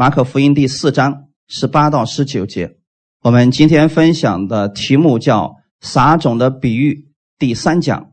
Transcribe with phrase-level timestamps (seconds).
[0.00, 2.78] 马可福音第四章十八到十九节。
[3.22, 8.12] 我们今天分享的题目叫“撒种的比喻”，第三讲，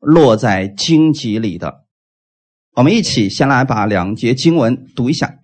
[0.00, 1.84] 落在荆棘里的。
[2.74, 5.40] 我们一起先来把两节经文读一下。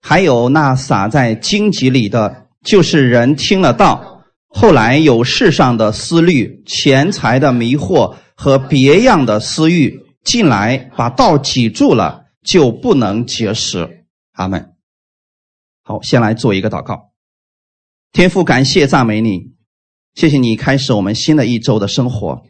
[0.00, 14.04] 还有那撒在荆棘里的，就是人听了道，后来有世上的思虑、钱财的迷惑和别样的私欲进来，把道挤住了，就不能结实。
[14.34, 14.75] 阿门。
[15.88, 17.12] 好，先来做一个祷告。
[18.12, 19.52] 天父，感谢赞美你，
[20.16, 22.42] 谢谢你开始我们新的一周的生活。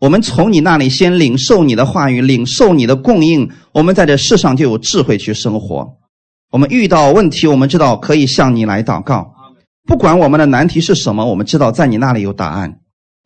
[0.00, 5.96] 我们从你那里先领受你的话语，领受你的供应，我们在这世上就有智慧去生活。
[6.50, 9.32] 我们遇到问题，我们知道可以向你来祷告。
[9.86, 12.80] 不管我们的难题是什么，我们知道在你那里有答案。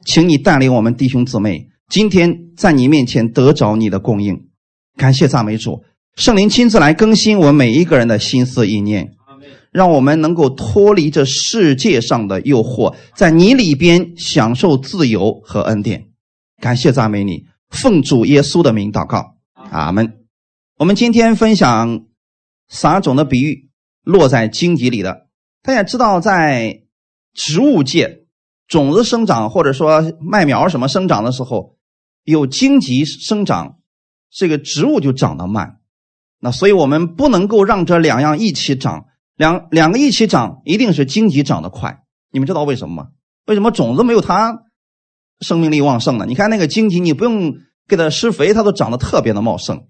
[0.05, 4.49] 请你带领我们弟兄姊妹，今天在你面前得着你的供应。
[4.99, 5.83] 感谢赞美主，
[6.15, 9.15] 圣灵亲自来更新我们每一个人的心思意念，
[9.71, 16.09] 让我们能够脱离这世界上的诱惑，在你里边享受自由和恩典。
[16.61, 20.19] 感谢赞美你，奉主耶稣的名祷告，阿门。
[20.77, 22.07] 我们今天分享
[22.69, 23.71] 撒种的比喻，
[24.03, 25.29] 落在荆棘里的。
[25.63, 26.83] 大家知道，在
[27.33, 28.25] 植物界，
[28.67, 31.77] 种子生长或者说麦苗什么生长的时候，
[32.25, 33.79] 有荆棘生长，
[34.31, 35.81] 这个植物就长得慢。
[36.41, 39.07] 那所以我们不能够让这两样一起长，
[39.41, 42.03] 两两个一起长，一定是荆棘长得快。
[42.31, 43.09] 你们知道为什么吗？
[43.47, 44.65] 为什么种子没有它？
[45.41, 47.55] 生命力旺盛呢，你看那个荆棘，你不用
[47.89, 49.87] 给它施肥，它都长得特别的茂盛。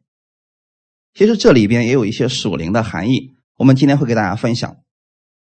[1.14, 4.76] 其实这里边也有一些属灵的含义，我们今天会给大家分享。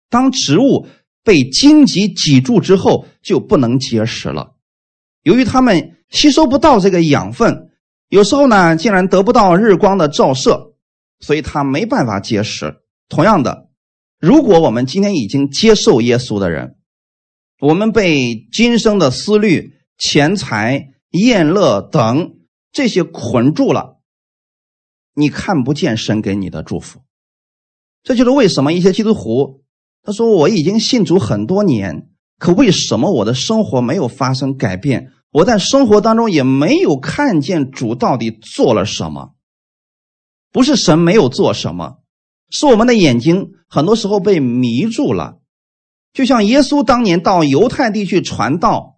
[0.09, 0.89] 当植物
[1.23, 4.55] 被荆棘挤住之后，就不能结实了。
[5.23, 7.69] 由于它们吸收不到这个养分，
[8.09, 10.73] 有时候呢，竟然得不到日光的照射，
[11.21, 12.75] 所以它没办法结实。
[13.07, 13.69] 同样的，
[14.19, 16.77] 如果我们今天已经接受耶稣的人，
[17.59, 19.73] 我们被今生的思虑。
[19.97, 22.33] 钱财、宴乐等
[22.73, 24.01] 这些捆住了，
[25.13, 26.99] 你看不见神给你的祝福。
[28.03, 29.63] 这就是为什么一些基督徒
[30.03, 35.13] 他说：“我已经信主很多年，可为什么我的生活没有发生改变？
[35.31, 39.33] 我在生活当中也没有看见主到底做了什么？
[40.51, 41.99] 不是神没有做什么，
[42.49, 45.39] 是我们的眼睛很多时候被迷住了。
[46.13, 48.93] 就像耶稣当年到犹太地去传道。”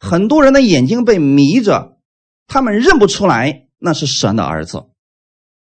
[0.00, 1.98] 很多人的眼睛被迷着，
[2.46, 4.84] 他们认不出来那是神的儿子。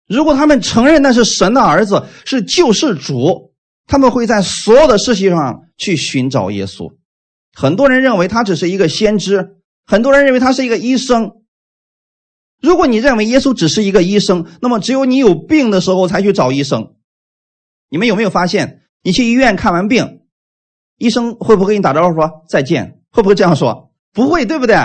[0.07, 3.53] 如果他们承认那是神的儿子，是救世主，
[3.85, 6.91] 他们会在所有的事情上去寻找耶稣。
[7.53, 11.31] 很多人认为他只是一个先知，很多人认为他是一个医生。
[12.61, 16.93] 如果你认为耶稣只是一个医生，那么只有你有病的时候才去找医生。
[17.89, 20.21] 你们有没有发现，你去医院看完病，
[20.97, 22.99] 医生会不会给你打招呼说再见？
[23.11, 23.91] 会不会这样说？
[24.11, 24.75] 不会，对不对？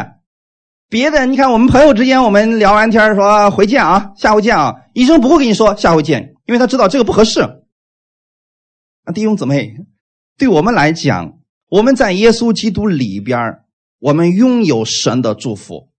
[0.89, 4.75] 别的，你看我们朋友之间，我们聊完天说回见啊，下回见啊。
[4.93, 7.41] 医生不会跟你说下回见，因为他知道这个不合适。
[7.41, 9.77] 啊，弟兄姊妹，
[10.37, 11.39] 对我们来讲，
[11.69, 13.39] 我们在耶稣基督里边，
[14.01, 15.90] 我们拥有神的祝福。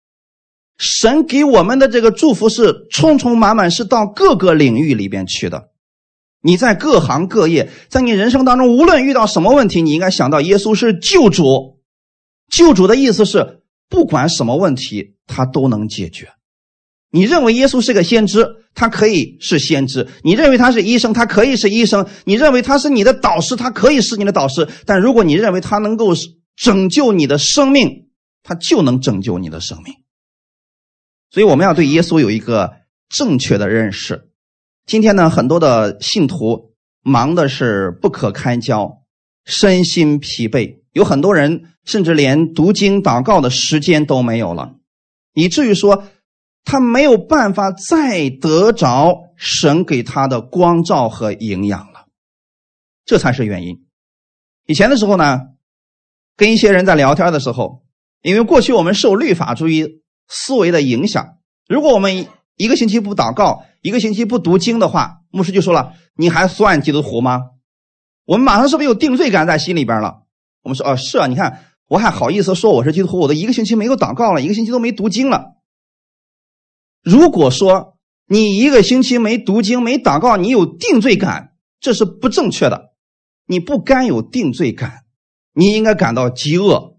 [0.81, 5.69] 神给我们的这个祝福是充充满满，是到各个领域里边去的。
[6.41, 11.79] 你在各行各业，在你人生当中，无论遇到什么问题，你应该想到耶稣是救主。
[12.51, 16.29] 救主的意思是，不管什么问题，他都能解决。
[17.11, 24.67] 你认为耶稣是个先知，他可以是先知；你认为他是医生，他可以是医生；你认为他是你的导师，他可以是你的导师。
[24.87, 26.13] 但如果你认为他能够
[26.55, 28.07] 拯救你的生命，
[28.41, 29.93] 他就能拯救你的生命。
[31.31, 32.73] 所以我们要对耶稣有一个
[33.09, 34.29] 正确的认识。
[34.85, 39.03] 今天呢，很多的信徒忙的是不可开交，
[39.45, 40.81] 身心疲惫。
[40.91, 44.75] 有很多人甚至连读经祷告的时间都没有了，
[45.33, 46.03] 以至于说
[46.65, 52.07] 他没有办法再得着神给他的光照和营养了，
[53.05, 53.85] 这才是原因。
[54.65, 55.39] 以前的时候呢，
[56.35, 57.85] 跟一些人在聊天的时候，
[58.21, 61.37] 因为过去我们受律法主义思维的影响，
[61.67, 67.41] 如果我们一个星期不祷告，一个星期不读经的话，牧师就说了：“你还算基督徒吗？”
[68.25, 70.23] 我们马上是不是有定罪感在心里边了？
[70.63, 75.55] 我们说哦，是啊，你看我还好意思说我是基督徒，我都一个星期没有祷告了，一个星期都没读经了。
[77.03, 77.97] 如果说
[78.27, 82.91] 你一个星期没读经、没祷告，你有定罪感，这是不正确的。
[83.47, 85.03] 你不该有定罪感，
[85.53, 86.95] 你应该感到饥饿。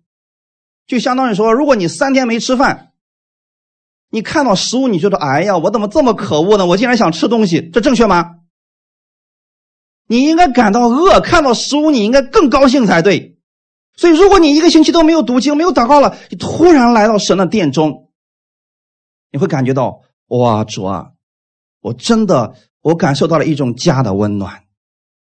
[0.86, 2.91] 就相当于说，如果你三天没吃饭，
[4.12, 6.66] 你看到食物，你觉得哎呀，我怎么这么可恶呢？
[6.66, 8.32] 我竟然想吃东西，这正确吗？
[10.06, 13.38] 你应该感到饿，看到食物你应该更高兴才对。
[13.96, 18.10] 所以，如果你一个星期都没有读经、没有祷告了，你突然来到神的殿中，
[19.30, 21.12] 你会感觉到哇，主啊，
[21.80, 24.64] 我真的我感受到了一种家的温暖。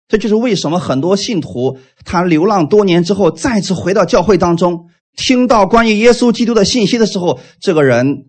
[0.08, 8.29] 这就是为什么很多信徒他流浪多年之后再次回到教会当中，听到关于耶稣基督的信息的时候，这个人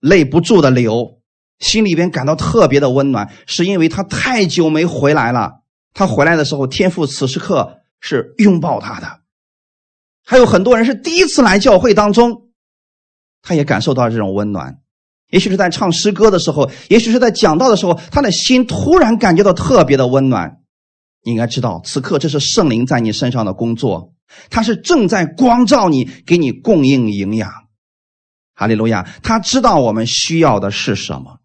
[0.00, 1.20] 泪不住的流，
[1.58, 5.62] 心里边感到特别的温暖，是因为他太久没回来了。
[5.94, 9.20] 他回来的时候，天父此时刻是拥抱他的。
[10.24, 12.48] 还有很多人是第一次来教会当中，
[13.42, 14.78] 他也感受到这种温暖。
[15.30, 20.58] 也许是在唱诗歌的时候，也许是在讲道的时候，他的心突然感觉到特别的温暖。
[21.24, 24.14] 你应该知道，此刻这是圣灵在你身上的工作，
[24.48, 27.67] 他是正在光照你，给你供应营养。
[28.58, 29.08] 哈利路亚！
[29.22, 31.38] 他知道我们需要的是什么。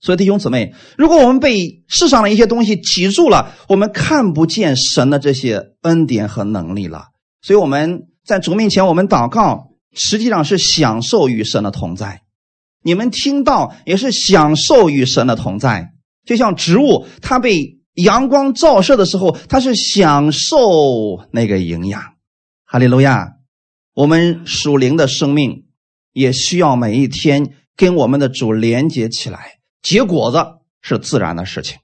[0.00, 7.08] 所以弟兄姊妹，如果我们被世上的一些东西挤住了，我们看不见神的这些恩典和能力了。
[7.42, 12.22] 所以我们在主面前，我们祷告，实际上是享受与神的同在。
[12.82, 15.90] 你们听到也是享受与神的同在，
[16.24, 20.56] 就像植物，它被阳光照射的时候，它是享受
[21.30, 22.02] 那个营养。
[22.64, 23.34] 哈利路亚！
[23.92, 25.65] 我们属灵的生命
[26.16, 29.58] 也需要每一天跟我们的主连接起来。
[29.82, 30.38] 结果子
[30.80, 31.78] 是自然的事情。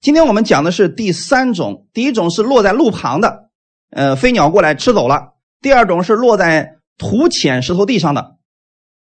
[0.00, 3.50] 今天我们讲的是第三种，第一种是落在路旁的，
[3.90, 8.36] 呃，飞鸟过来吃走了；第二种是落在土浅石头地上的，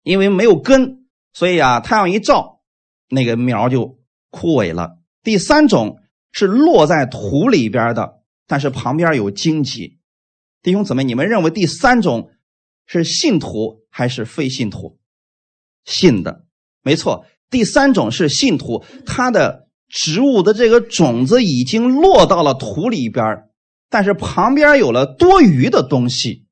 [0.03, 2.59] 因为没有根，所以啊，太阳一照，
[3.07, 3.97] 那个苗就
[4.29, 5.99] 枯萎了；第三种
[6.33, 8.15] 是落在土里边的，
[8.45, 9.99] 但是旁边有荆棘。
[10.61, 12.29] 弟兄姊妹，你们认为第三种
[12.85, 14.99] 是信徒还是非信徒？
[15.85, 16.45] 信的，
[16.81, 17.25] 没错。
[17.49, 23.49] 第三种是信徒，他的植物的这个种子已经落到了土里边
[23.89, 26.45] 但是旁边有了多余的东西，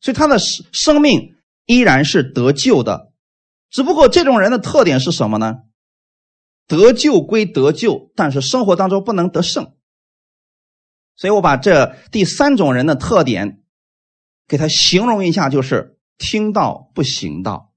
[0.00, 3.12] 所以他的生生命依然是得救的。
[3.70, 5.60] 只不过这种人的特点是什么呢？
[6.66, 9.72] 得救归得救，但是生活当中不能得胜。
[11.16, 13.59] 所以我把这第三种人的特点
[14.50, 17.70] 给他形容一下，就是听到不行道，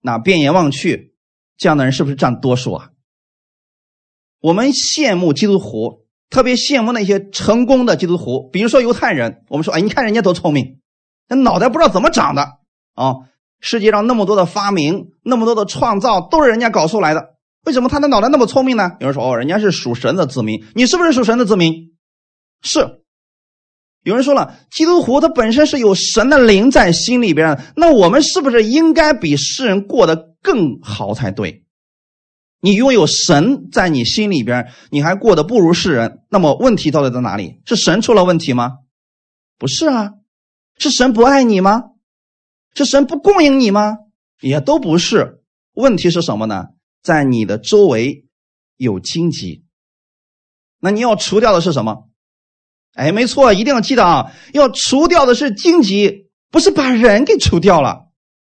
[0.00, 1.16] 那变眼望去。
[1.56, 2.90] 这样的人是不是占多数啊？
[4.40, 9.42] 我们羡慕基督徒，特别羡慕那些成功的基督徒，比如说犹太人。
[9.48, 10.78] 我们说，哎，你看人家多聪明，
[11.28, 12.42] 那脑袋不知道怎么长的
[12.94, 13.14] 啊！
[13.60, 17.34] 世界上那么多的发明，那么多的创造，都是人家搞出来的。
[17.64, 18.92] 为什么他的脑袋那么聪明呢？
[19.00, 20.64] 有人说，哦，人家是属神的子民。
[20.76, 21.96] 你是不是属神的子民？
[22.62, 23.03] 是。
[24.04, 30.32] 有人说了，基督徒他本身是有神的灵在心里边，那我们是不是应该比世人过得？
[30.44, 31.64] 更好才对，
[32.60, 37.62] 你拥有神在你心里边，你还过得不如世人，那么问题到底在哪里？
[37.64, 38.72] 是神出了问题吗？
[39.56, 40.12] 不是啊，
[40.76, 41.84] 是神不爱你吗？
[42.74, 43.96] 是神不供应你吗？
[44.42, 45.40] 也都不是。
[45.72, 46.66] 问题是什么呢？
[47.02, 48.26] 在你的周围
[48.76, 49.64] 有荆棘，
[50.78, 52.10] 那你要除掉的是什么？
[52.94, 58.08] 哎，没错，一定要记得啊，要除掉的是荆棘，不是把人给除掉了。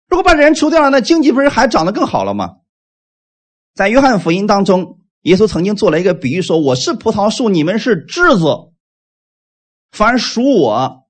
[0.08, 2.56] 如果把人除掉了，那荆棘不是还长得更好了吗？
[3.76, 8.46] 在约翰福音当中，耶稣曾经做了一个比喻，说：“我是葡萄树，你们是枝子。
[9.92, 11.08] 凡属我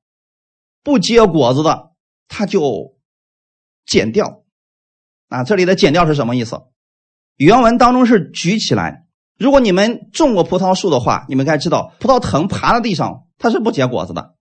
[0.83, 1.91] 不结果子的，
[2.27, 2.98] 他就
[3.86, 4.43] 剪掉。”
[5.29, 6.59] 啊，这里的“剪掉”是什么意思？
[7.38, 9.05] 原文当中是举起来。
[9.39, 14.36] 如果你们种过葡萄树的话，你们该知道，葡萄藤爬在地上，它是不结果子的，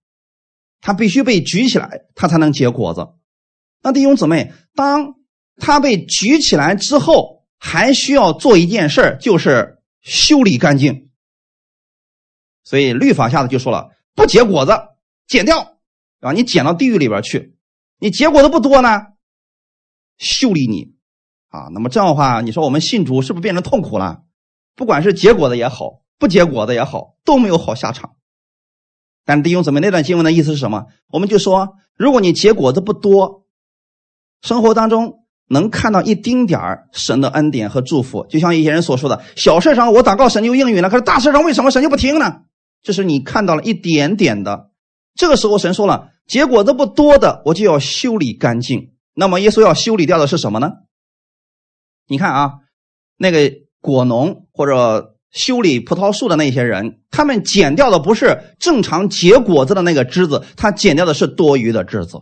[0.81, 3.07] 它必须被举起来，它才能结果子。
[3.81, 5.15] 那弟兄姊妹，当
[5.57, 11.11] 它被举起来之后，还需要做一件事就是修理干净。
[12.65, 14.73] 所以律法下的就说了，不结果子，
[15.29, 15.79] 剪掉，
[16.21, 17.57] 啊，你剪到地狱里边去。
[18.01, 19.07] 你结果子不多呢，
[20.19, 20.93] 修理你，
[21.51, 24.25] 啊，那么这样的话，你说我们信主是不是变成痛苦了？
[24.79, 28.13] 不管是结果的也好，不结果的也好，都没有好下场。
[29.25, 30.87] 但弟兄姊妹，那段经文的意思是什么？
[31.09, 33.45] 我们就说，如果你结果子不多。
[34.41, 42.43] 生活当中能看到一丁点儿神的恩典和祝福，就像一些人所说的：“小事上我祷告神就应允了，可是大事上为什么神就不听呢？”
[42.81, 44.71] 这是你看到了一点点的。
[45.17, 50.71] 这个时候神说了：“结果子不多的，我就要修理干净。”那么耶稣要修理掉的是什么呢？
[52.07, 52.53] 你看啊，
[53.17, 62.21] 那个果农或者修理葡萄树的那些人，他们剪掉的不是正常结果子的那个枝子，他剪掉的是多余的枝子，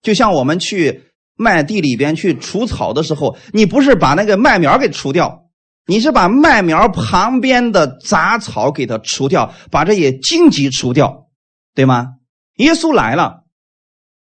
[0.00, 1.02] 就像我们去。
[1.34, 5.46] 麦地里边去除草的时候，你不是把那个麦苗给除掉，
[5.86, 11.28] 你是把麦苗旁边的杂草给它除掉，把这些荆棘除掉，
[11.74, 12.08] 对吗？
[12.58, 13.44] 耶稣来了，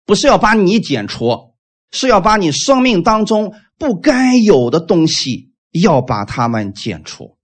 [0.06, 1.54] 不是要把你剪除，
[1.92, 7.36] 是要把你生命当中不该有的东西，要把它们剪除。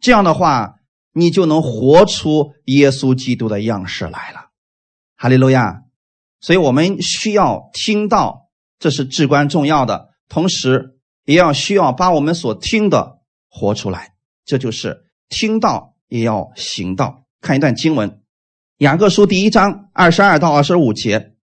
[0.00, 0.76] 这样的话，
[1.12, 4.50] 你就能活出耶稣基督的样式来了。
[5.16, 5.84] 哈利路亚！
[6.40, 8.48] 所以我们需要听到，
[8.80, 10.08] 这是至关重要的。
[10.28, 14.14] 同时，也要需要把我们所听的活出来，
[14.44, 17.24] 这就是听到也要行道。
[17.40, 18.10] 看一段经文，
[18.78, 21.34] 《雅各书》第一章二十二到二十五节：“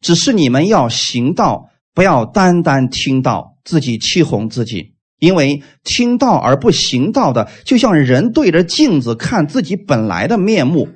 [0.00, 4.94] 只是你们要行道，不要单单听到，自己欺哄自己。
[5.18, 10.88] 因为听到而不行道的，就像人对着镜子看自己本来的面目，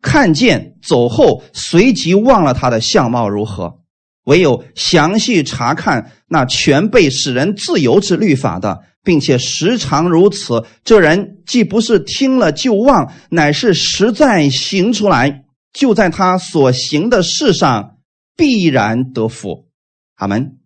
[0.00, 3.80] 看见走后，随即忘了他的相貌如何。”
[4.26, 15.42] 唯有详细查看那全被使人自由之律法的，并且时常如此，这人既不是听了就忘，乃是实在行出来，
[15.74, 17.98] 就在他所行的事上
[18.34, 19.66] 必然得福。
[20.14, 20.63] 阿门。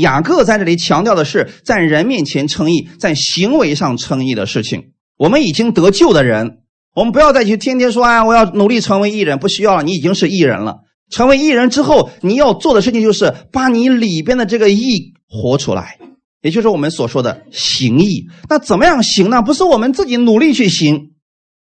[0.00, 4.92] 雅各在这里强调的是，在人面前称义，在行为上称义的事情。
[5.16, 6.58] 我们已经得救的人，
[6.94, 10.78] 我们不要再去天天说啊，我要努力成为艺人，不需要了，你已经是艺人了。
[11.10, 15.98] 成为艺人之后，你要做的事情就是把你里边的这个义活出来，
[16.42, 18.26] 也就是我们所说的行义。
[18.48, 19.42] 那怎么样行呢？
[19.42, 21.12] 不是我们自己努力去行。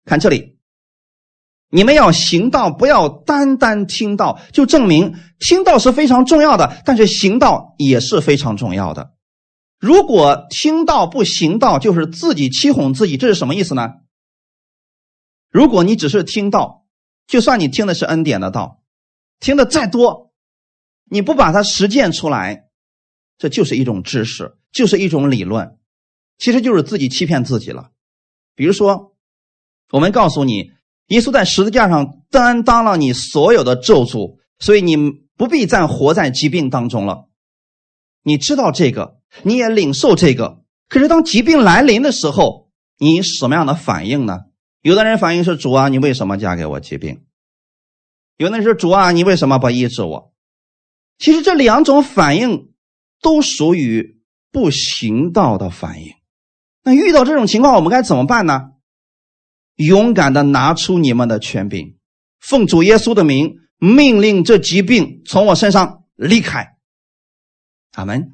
[0.04, 0.55] 看这里，
[1.68, 9.14] 你们要行道，不要单单听到，就证明听到是非常重要的，但是行道也是非常重要的。
[9.78, 13.94] 如果听到不行道，就是自己欺哄自己，这是什么意思呢？
[15.50, 16.86] 如果你只是听到，
[17.26, 18.82] 就算你听的是恩典的道。
[19.38, 20.32] 听的再多，
[21.04, 22.68] 你不把它实践出来，
[23.36, 25.76] 这就是一种知识，就是一种理论，
[26.38, 27.90] 其实就是自己欺骗自己了。
[28.54, 29.14] 比如说，
[29.90, 30.72] 我们告诉你，
[31.06, 34.96] 耶稣在十字架上担当了你所有的咒诅，所以你
[35.36, 37.28] 不必再活在疾病当中了。
[38.22, 44.40] 你知道这个，你也领受这个，可是当疾病来临的时候，你什么样的反应呢？
[44.82, 47.22] 有的人反应是：主啊，你为什么嫁给我疾病？
[48.36, 50.32] 有的人说：“主啊，你为什么不医治我？”
[51.18, 52.72] 其实这两种反应
[53.22, 54.20] 都属于
[54.52, 56.12] 不行道的反应。
[56.84, 58.72] 那遇到这种情况，我们该怎么办呢？
[59.76, 61.96] 勇敢的拿出你们的权柄，
[62.40, 66.74] 奉主耶稣的名，命令这疾病从我身上离开。
[67.94, 68.32] 阿门。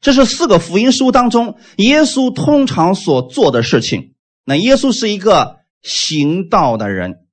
[0.00, 4.14] 这是四个福音书当中耶稣通常所做的事情。
[4.44, 7.26] 那耶稣是一个行道的人。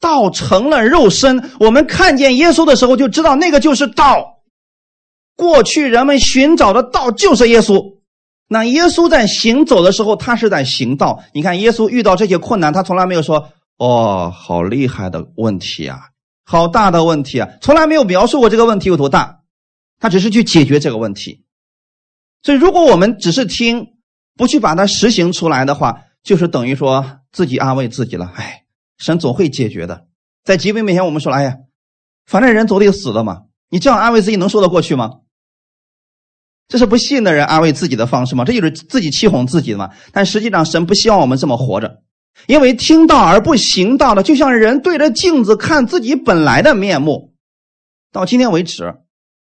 [0.00, 4.40] 道成了肉身，我们看见耶稣的时候就知道那个就是道。
[5.36, 7.99] 过去人们寻找的道就是耶稣。
[8.52, 11.22] 那耶稣在行走的时候，他是在行道。
[11.32, 16.00] 你看，耶稣遇到这些困难，他从来没有说：“哦，好厉害的问题啊，
[16.44, 19.42] 好大的问题啊！”从来没有描述过这个问题有多大。
[20.00, 21.44] 他只是去解决这个问题。
[22.42, 23.94] 所以，如果我们只是听，
[24.36, 28.32] 不去把它实行出来的话，就是等于说自己安慰自己了。
[28.34, 28.64] 哎。
[28.98, 30.08] 神总会解决的，
[30.44, 31.56] 在疾病面前，我们说：“哎呀，
[32.26, 35.20] 反正人总得死的嘛。”你这样安慰自己，能说得过去吗？
[36.70, 38.44] 这是不信的人安慰自己的方式吗？
[38.44, 39.90] 这就是自己欺哄自己的嘛。
[40.12, 42.02] 但实际上，神不希望我们这么活着，
[42.46, 47.34] 因为听到而不行道的，就像人对着镜子看自己本来的面目。
[48.12, 48.94] 到今天为止，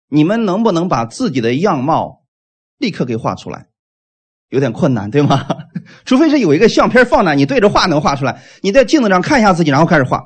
[0.09, 2.23] 你们能不能把自己的样貌
[2.79, 3.67] 立刻给画出来？
[4.49, 5.45] 有点困难，对吗？
[6.05, 8.41] 除非是有一个相片放那，你对着画能画出来。
[8.63, 10.19] 你在镜子上看一下自己，然后开始画，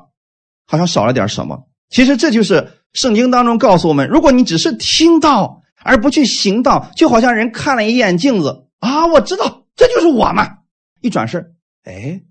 [0.66, 1.68] 好像少了点什么。
[1.90, 10.58] 其实这就是圣经当中告诉我们：如果你只是听到而不去行道，就好像人看了一眼镜子啊，我知道这就是我嘛。
[11.00, 12.22] 一转身，哎，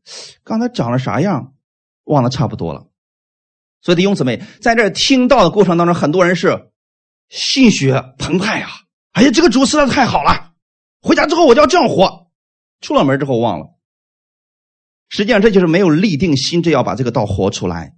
[0.43, 1.53] 刚才长了啥样，
[2.03, 2.87] 忘得差不多了。
[3.81, 6.71] 所以弟兄姊妹，在这听到的过程当中，很多人是
[7.29, 8.69] 心血澎湃啊！
[9.11, 10.53] 哎呀，这个主实在太好了，
[11.01, 12.31] 回家之后我就要这样活。
[12.81, 13.67] 出了门之后忘了，
[15.07, 17.93] 实际上这就是没有立定心志要把这个道活出来，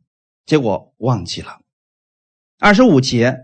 [0.45, 1.59] 结果忘记了。
[2.59, 3.35] 二十五节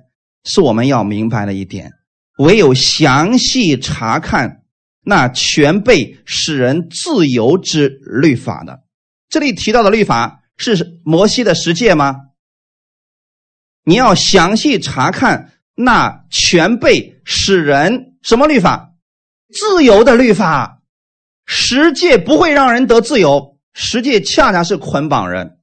[0.44, 1.94] 是我们要明白的一点，
[2.42, 4.64] 唯有详细查看
[5.04, 8.82] 那全被使人自由之律法的。
[9.30, 12.16] 这里提到的律法是摩西的十诫吗？
[13.84, 18.94] 你要详细查看那全被使人什么律法？
[19.54, 20.82] 自由的律法。
[21.46, 25.58] 十诫不会让人得自由，十诫恰恰是捆绑人。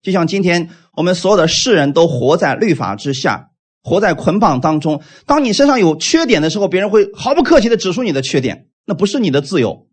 [0.00, 3.49] 就像今天我们所有的世人都活在律法之下，
[3.82, 5.02] 活在捆绑当中。
[5.26, 9.88] 当你身上有缺点的时候，别人会毫不客气的指出你的缺点，那不是你的自由。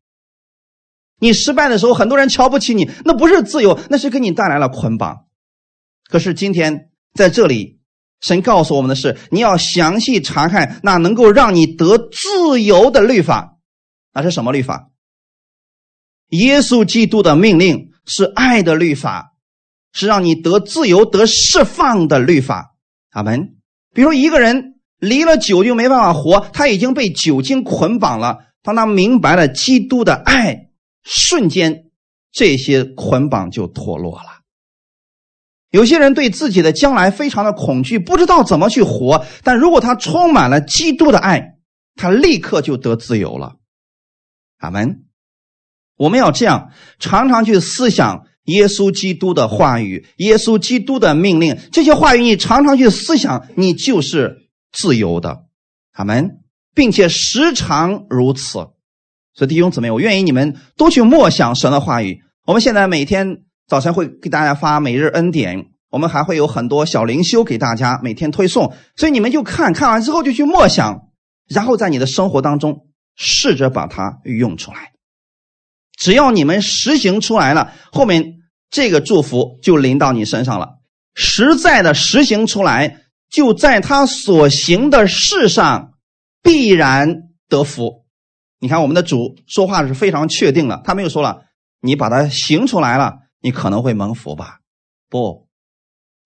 [1.20, 5.26] 你失败的时候，很多人瞧不起你，那不是自由，那是给你带来了捆绑。
[6.10, 7.80] 可是今天在这里，
[8.22, 13.58] 神告诉我们的是，你要详细查看那能够让你得自由的律法，
[14.14, 14.92] 那是什么律法？
[16.30, 19.34] 耶稣基督的命令是爱的律法，
[19.94, 22.76] 是让你得自由、得释放的律法。
[23.10, 23.57] 阿门。
[23.98, 28.46] 比如一个人离了酒就没办法活，他已经被酒精捆绑了。
[28.62, 30.70] 当他明白了基督的爱。
[31.04, 31.86] 瞬间，
[32.32, 34.44] 这些捆绑就脱落了。
[35.72, 39.26] 有些人对自己的将来非常的恐惧，不知道怎么去活。
[39.44, 41.56] 但如果他充满了基督的爱，
[41.96, 43.56] 他立刻就得自由了。
[44.60, 45.06] 阿门。
[45.96, 51.58] 我们要这样常常去思想耶稣基督的话语，耶稣基督的命令。
[51.72, 55.46] 这些话语你常常去思想，你就是自由的。
[55.94, 56.40] 阿门，
[56.76, 58.60] 并且时常如此。
[59.34, 62.22] 所以弟兄姊妹，我愿意你们都去默想神的话语。
[62.46, 68.74] 我们现在每天早晨会给大家发每日恩典，我们还会有很多小灵修给大家每天推送。
[68.96, 71.10] 所以你们就看看完之后就去默想，
[71.50, 74.94] 然后在你的生活当中试着把它用出来。
[75.98, 78.36] 只要你们实行出来了，后面
[78.70, 80.78] 这个祝福就临到你身上了。
[81.16, 85.94] 实在的实行出来，就在他所行的事上
[86.44, 88.06] 必然得福。
[88.60, 91.46] 你看，我们的主说话是非常确定的，他没有说了，
[91.82, 94.60] 你把它行出来了，你可能会蒙福吧？
[95.10, 95.48] 不，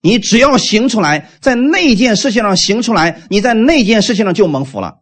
[0.02, 4.98] 你只要行出来，在那件事情上行出来，你在那件事情上就蒙福了。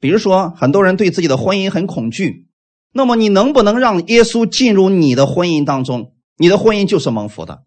[0.00, 2.47] 比如说，很多人对自己的婚姻很恐惧，
[2.92, 6.14] 那么你能不能让耶稣进入你的婚姻当中？
[6.36, 7.64] 你的婚姻就是蒙福的。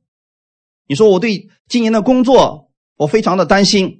[0.87, 3.99] 你说我对今年的工作，我非常的担心。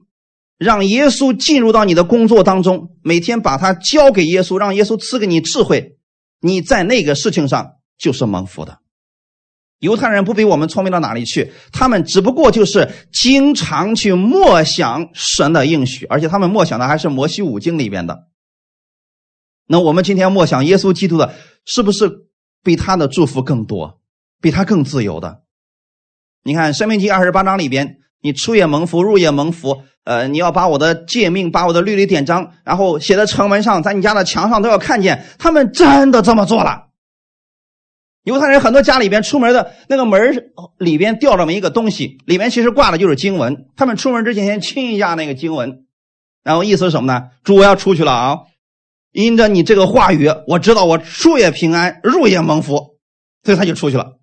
[0.57, 5.97] 让耶稣进入到你的工作当中，每天把它交给耶稣，让耶稣赐给你智慧，
[6.39, 8.77] 你在那个事情上就是蒙福的。
[9.79, 18.27] 犹太人不比我们聪明到哪里去，他们只不过就是经常去默想神的应许，而且他们默想的还是摩西五经里边的。
[19.67, 21.33] 那我们今天默想耶稣基督的，
[21.65, 22.09] 是不是
[22.63, 24.00] 比他的祝福更多，
[24.41, 25.41] 比他更自由的？
[26.43, 29.83] 你看《生命记》二十八章里边，你出也蒙福，入也蒙福。
[30.03, 35.25] 呃，你要把我的诫命、把我的律例典章，然后写在城门上，在你家的墙上都要看见。
[35.37, 36.87] 他们真的这么做了。
[38.24, 43.67] 犹太人很多家里边出门的那个门里边吊着么一个东西，里面其实挂的就是经文。
[43.75, 45.85] 他们出门之前先亲一下那个经文，
[46.43, 47.29] 然后意思是什么呢？
[47.43, 48.37] 主我要出去了啊！
[49.11, 52.97] 因着你这个话语，我知道我出也平安，入也蒙福，
[53.43, 54.19] 所以他就出去了。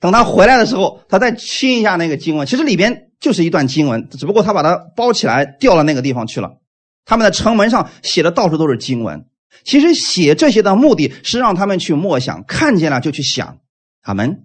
[0.00, 3.10] 等他回来的时候，他再亲一下那个经文，其实里边。
[3.20, 6.58] 就是一段经文，只不过他把它包起来，掉到那个地方去了。
[7.06, 9.30] 他们的城门上写的到处都是经文。
[9.64, 13.60] 其实写这些的目的是让他们去默想，看见了就去想。
[14.02, 14.44] 阿门。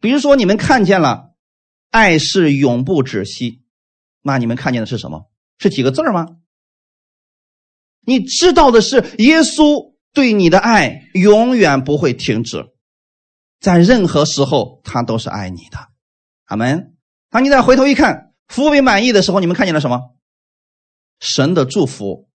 [0.00, 1.34] 比如说，你们看见了
[1.92, 3.62] “爱是永不止息”，
[4.20, 5.30] 那你们看见的是什么？
[5.60, 6.26] 是几个字吗？
[8.06, 12.64] 你知道的是，耶稣对你的爱永远不会停止，
[13.60, 15.78] 在任何时候他都是爱你的。
[16.44, 16.94] 阿门。
[17.30, 20.14] 当你再回头一看，服务满意的时候，你们看见了什么？
[21.18, 22.28] 神的祝福，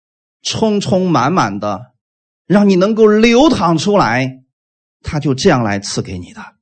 [0.42, 1.92] 充充满满的，
[2.46, 4.42] 让你能够流淌出来，
[5.02, 6.56] 他就这样来赐给你的。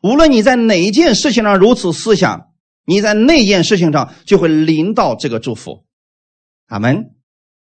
[0.00, 2.52] 无论你在哪一件事情上如此思想，
[2.84, 5.84] 你在那件事情上就会临到这个祝福。
[6.68, 7.16] 阿门。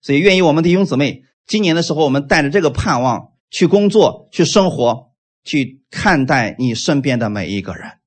[0.01, 5.11] 所以，愿意我们弟兄姊妹，今年的时候，我们带着这个盼望去工作、去生活、
[5.43, 7.99] 去看待你身边的每一个人，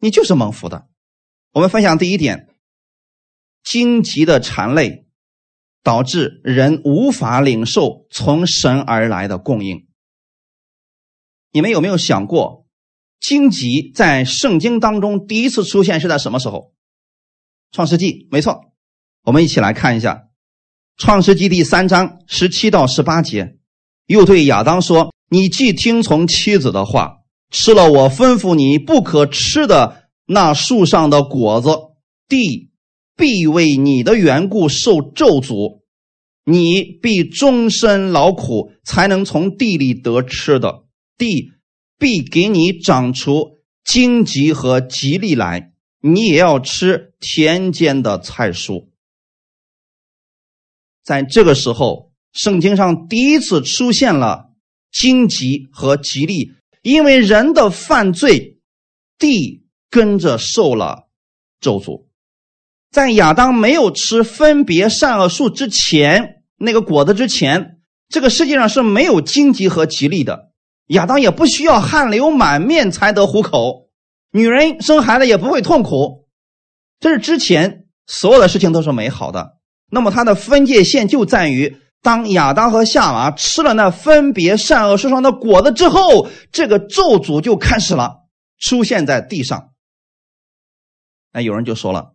[0.00, 0.88] 你就是蒙福的。
[1.52, 2.48] 我们分享第一点，
[3.62, 5.06] 荆棘的缠累
[5.82, 9.86] 导致人无法领受从神而来的供应。
[11.52, 12.66] 你们有没有想过，
[13.20, 16.74] 荆棘在圣经当中第一次出现是在什么时候？
[17.70, 18.72] 创世纪，没错。
[19.22, 20.25] 我们一起来看一下，
[20.98, 23.56] 创世纪第三章十七到十八节，
[24.06, 27.18] 又对亚当说：“你既听从妻子的话，
[27.50, 31.68] 吃了我吩咐你不可吃的。”那树上的果子，
[32.28, 32.70] 地
[33.14, 35.82] 必为你的缘故受咒诅，
[36.46, 40.84] 你必终身劳苦，才能从地里得吃的。
[41.18, 41.52] 地
[41.98, 48.88] 必给你长出荆棘和吉利来，你也要吃田间的菜蔬。
[51.06, 54.50] 在这个时候，圣经上第一次出现了
[54.90, 56.50] 荆棘和吉利，
[56.82, 58.58] 因为人的犯罪，
[59.18, 59.62] 地。
[59.88, 61.06] 跟着受了
[61.60, 62.06] 咒诅，
[62.90, 70.50] 在亚当没有吃分别善恶树之前，那个果子之前，这个世界上是没有荆棘和吉利的。
[70.88, 73.88] 亚当也不需要汗流满面才得糊口，
[74.32, 76.28] 女人生孩子也不会痛苦。
[76.98, 79.55] 这是之前所有的事情都是美好的。
[79.90, 88.24] 那么它的分界线就在于，当亚当和夏娃吃了那分别善恶树上的果子之后，这个咒诅就开始了，
[88.58, 89.70] 出现在地上。
[91.32, 92.14] 那有人就说了。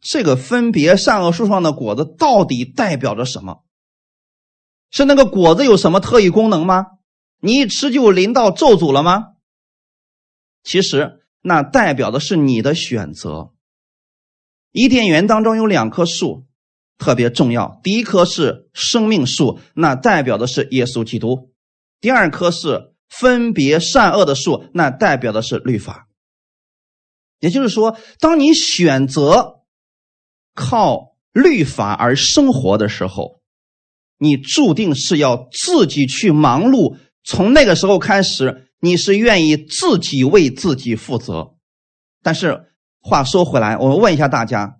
[0.00, 3.64] 这个分别善恶树上的果子到底代表着什么？
[4.90, 6.86] 是那个果子有什么特异功能吗？
[7.40, 9.34] 你一吃就临到咒诅了吗？
[10.62, 13.52] 其实那代表的是你的选择。
[14.70, 16.46] 伊甸园当中有两棵树
[16.98, 21.50] 特别重要，第一棵是生命树，那代表的是耶稣基督；
[22.00, 26.08] 第二棵是分别善恶的树，那代表的是律法。
[27.40, 29.54] 也就是说，当你选择。
[30.60, 33.42] 靠律法而生活的时候，
[34.18, 36.96] 你注定是要自己去忙碌。
[37.22, 41.54] 从那个时候开始，你是愿意自己为自己负责。
[42.24, 44.77] 但是话说回来，我们问一下大家：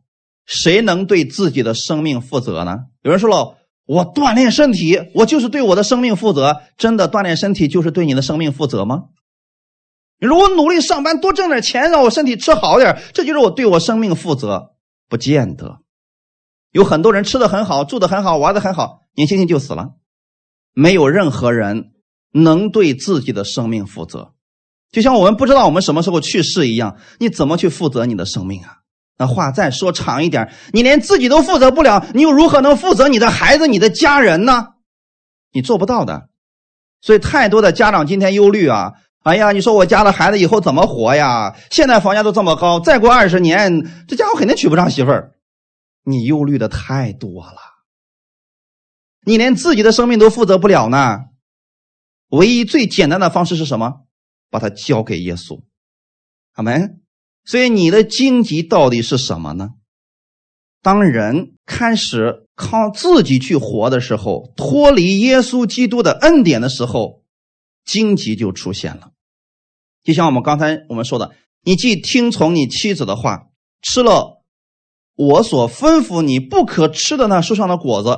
[0.49, 2.79] 谁能对自己的生命负责呢？
[3.03, 9.05] 有人说了：“我锻炼身体，我就是对我的生命负责。”真的锻炼身体就是对你的生命负责吗？
[10.19, 14.71] 你说我努力上班，多挣点钱，让我身体吃好点，这就是我对我生命负责。
[15.07, 15.81] 不见得，
[16.73, 19.91] 有很多人吃的很好，住的很好，玩的很好，年轻轻就死了。
[20.73, 21.93] 没有任何人
[22.33, 24.33] 能对自己的生命负责，
[24.91, 26.97] 就像我们不知道我们什么时候去世一样。
[27.21, 28.79] 你怎么去负责你的生命啊？
[29.19, 34.69] 那话再说长一点，你连自己都负责不了，你又如何能负责你的孩子、你的家人呢？
[35.53, 36.29] 你做不到的。
[37.01, 38.93] 所以，太多的家长今天忧虑啊。
[39.25, 41.57] 哎呀，你说我家的孩子以后怎么活呀？
[41.71, 45.33] 现在房价都这么高，再过二十年，这家伙肯定娶不上媳妇儿。
[46.05, 47.59] 你忧虑的太多了，
[49.25, 51.25] 你连自己的生命都负责不了呢。
[52.29, 54.05] 唯一最简单的方式是什么？
[54.49, 55.61] 把它交给耶稣，
[56.55, 57.01] 阿门。
[57.49, 59.71] 所以你的荆棘到底是什么呢？
[60.83, 67.23] 当人开始靠自己去活的时候，脱离耶稣基督的恩典的时候，
[67.87, 69.13] 荆棘就出现了。
[70.05, 71.33] 就像我们刚才我们说的，
[71.63, 73.49] 你既听从你妻子的话，
[73.81, 74.43] 吃了
[75.15, 78.11] 我所吩咐你不可吃的那树上的果子，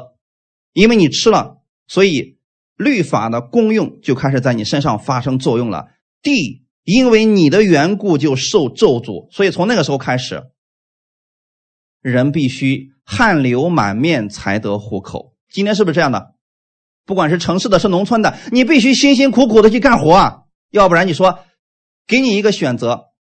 [0.72, 2.40] 因为你吃了，所以
[2.74, 5.86] 律法的功用就开始在你身上发生作用了。
[6.20, 10.44] 地因为你的缘故就受咒诅，所以从那个时候开始，
[12.00, 15.34] 人必须汗流满面才得糊口。
[15.48, 16.34] 今天是不是这样的？
[17.04, 21.40] 不管是城市的，是农村的，你必须辛辛苦苦的去干活啊，要不然你说。
[22.06, 23.12] 给你一个选择，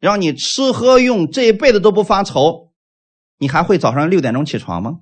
[0.00, 2.72] 让你吃喝用这一辈子都不发愁，
[3.38, 4.98] 你还会早上六点钟起床吗？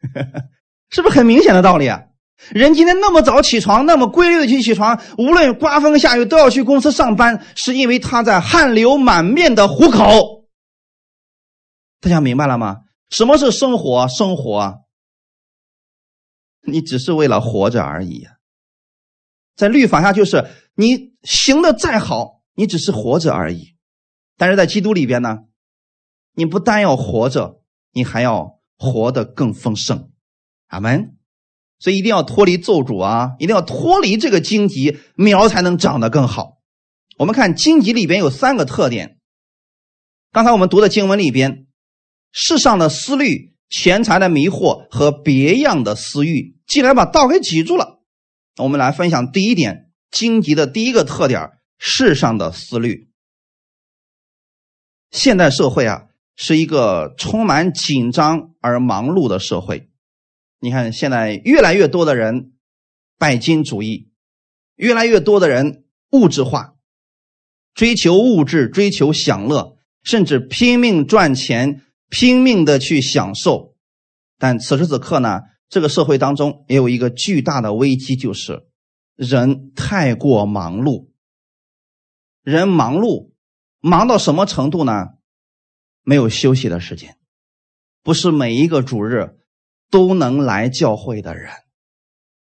[0.88, 2.04] 是不是很明显的道理啊？
[2.48, 10.48] 人今天那么早起床，那么规律的去起床，无论刮风下雨都要去公司上班，是因为他在汗流满面的糊口。
[12.00, 12.78] 大家明白了吗？
[13.10, 14.08] 什么是生活？
[14.08, 14.84] 生活，
[16.62, 18.26] 你只是为了活着而已。
[19.54, 23.76] 在律法下，就是你行的再好，你只是活着而已；
[24.38, 25.40] 但是在基督里边呢，
[26.34, 27.60] 你不但要活着，
[27.92, 30.10] 你还要活得更丰盛。
[30.68, 31.18] 阿门。
[31.80, 36.58] 所以一定要脱离咒诅啊，一定要脱离这个荆棘，苗才能长得更好。
[37.16, 39.18] 我们看荆棘里边有三个特点。
[40.30, 41.66] 刚才我们读的经文里边，
[42.30, 47.98] 世上的思虑、钱财的迷惑和别样的私欲，竟然把道给挤住了。
[48.58, 53.10] 我们来分享第一点，荆棘的第一个特点：世上的思虑。
[55.10, 56.04] 现代社会啊，
[56.36, 59.89] 是一个充满紧张而忙碌的社会。
[60.60, 62.52] 你看，现在越来越多的人
[63.18, 64.10] 拜金主义，
[64.76, 66.76] 越来越多的人物质化，
[67.74, 73.74] 追求物质，追求享乐，甚至拼命赚钱，拼命的去享受。
[74.38, 75.40] 但此时此刻呢？
[75.70, 78.66] 这个社会当中也有一个巨大的危机，就是
[79.14, 81.10] 人太过忙碌。
[82.42, 83.30] 人忙碌，
[83.78, 85.10] 忙到什么程度呢？
[86.02, 87.16] 没有休息的时间。
[88.02, 89.38] 不是每一个主日
[89.90, 91.50] 都能来教会的人。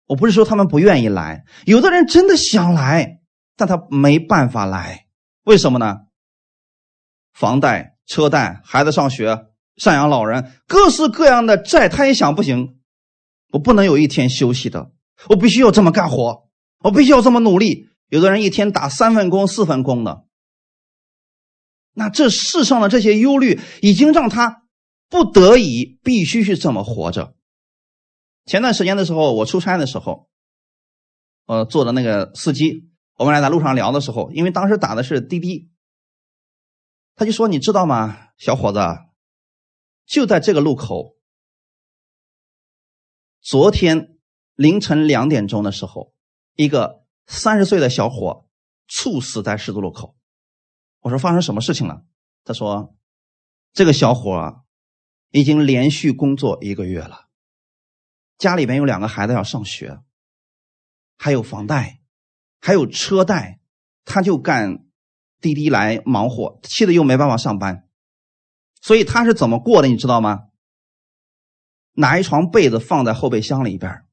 [0.06, 3.20] 我不是说他们不愿意来，有的人真的想来，
[3.56, 5.06] 但他没办法来。
[5.44, 5.98] 为什么呢？
[7.34, 9.46] 房贷、车贷、孩子上学、
[9.78, 12.80] 赡养老人，各式各样的债，他也想不行。
[13.52, 14.92] 我不能有一天休息的，
[15.30, 16.50] 我必须要这么干活，
[16.80, 17.88] 我必须要这么努力。
[18.10, 20.26] 有的人一天打三份工、四份工的，
[21.94, 24.64] 那这世上的这些忧虑，已经让他
[25.10, 27.36] 不得已必须去这么活着。
[28.46, 30.30] 前段时间的时候，我出差的时候，
[31.46, 35.72] 呃，坐的那个司机，我们俩在路上聊的时候，因为当时打的是滴滴，
[37.16, 38.80] 他就说：“你知道吗，小伙子，
[40.06, 41.16] 就在这个路口，
[43.42, 44.18] 昨天
[44.56, 46.14] 凌晨两点钟的时候，
[46.56, 48.48] 一个三十岁的小伙
[48.88, 50.16] 猝死在十字路口。”
[51.02, 52.04] 我说：“发生什么事情了？”
[52.46, 52.96] 他说
[53.74, 54.64] ：“这个小伙
[55.32, 57.28] 已经连续工作一个月了。”
[58.38, 60.00] 家里边有两个孩子要上学，
[61.18, 62.00] 还有房贷，
[62.62, 63.60] 还有车贷，
[64.06, 64.86] 他就干
[65.42, 67.88] 滴滴来忙活，气的又没办法上班，
[68.82, 70.46] 所以他是怎么过的，你知道吗？
[71.94, 74.06] 拿一床被子放在后备箱里边，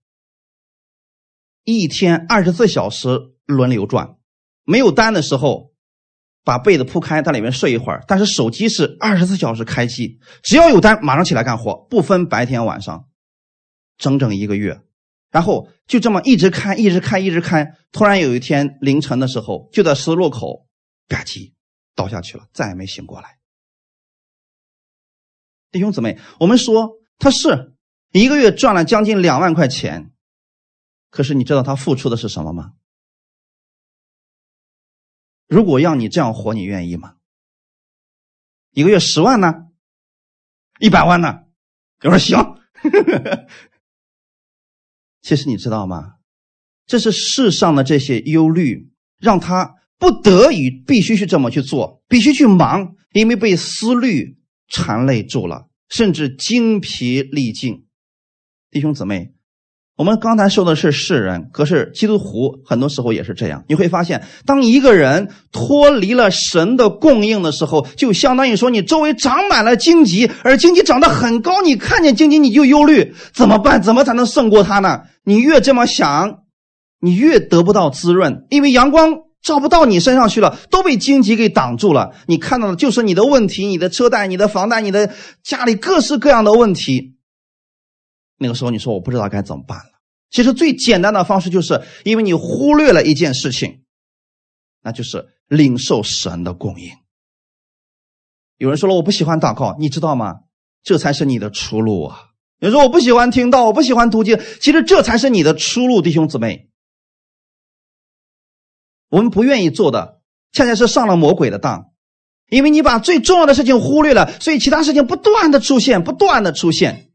[1.63, 4.17] 一天二十四小时轮流转，
[4.65, 5.73] 没有单的时候，
[6.47, 13.09] 把被子铺开在里面睡一会儿，但是手机是二十四小时开机，只要有单马上起来干活，不分白天晚上。
[13.99, 14.81] 整整一个月，
[15.31, 17.75] 然后就这么一直开，一直开，一直开。
[17.91, 20.69] 突然有一天凌晨的时候，就在十字路口
[21.09, 21.55] 吧唧
[21.97, 23.39] 倒下去了，再也没醒过来。
[25.73, 27.75] 弟兄姊妹，我们说他是
[28.13, 30.13] 一个月赚了将近两万块钱，
[31.11, 32.75] 可是你知道他付出的是什么吗？
[35.47, 37.15] 如果让你这样活，你愿意吗？
[38.73, 39.69] 一个月十万呢？
[40.81, 41.45] 一百万呢？
[42.03, 42.39] 我说行。
[45.23, 46.17] 其实你知道吗？
[46.87, 57.87] 这是世上的这些忧虑，让他不得已必须去这么去做，必须去忙，因为被思虑缠累住了，甚至精疲力尽。
[58.71, 59.36] 弟兄姊妹。
[59.97, 63.65] 我们刚才说的是世人，可是基督徒很多时候也是这样。
[63.67, 73.81] 你会发现，当一个人脱离了神的供应的时候，就相当于说你周围长满了荆棘，而荆棘长得很高，你看见荆棘你就忧虑，怎么办？
[73.81, 75.01] 怎么才能胜过它呢？
[75.25, 76.41] 你越这么想，
[77.01, 82.11] 你越得不到滋润，因为阳光照不到你身上去了，都被荆棘给挡住了。
[82.27, 85.09] 你看到的就是你的问题，你的车贷、你的房贷、你的
[85.43, 87.16] 家里各式各样的问题。
[88.39, 89.93] 那个时候你说我不知道该怎么办了。
[90.31, 93.85] 其实最简单的方式就是因为你忽略了一件事情，
[94.83, 96.91] 那就是领受神的供应。
[98.59, 100.41] 有人说了我不喜欢祷告，你知道吗？
[100.83, 102.29] 这才是你的出路啊！
[102.59, 106.71] 有人说我不喜欢听到，我不喜欢读经，其实这才是你的出路，弟兄姊妹。
[109.09, 110.21] 我们不愿意做的，
[110.53, 111.93] 恰恰是上了魔鬼的当，
[112.49, 117.06] 因为你把最重要的事情忽略了，所以其他事情不断的出现，不断的出现。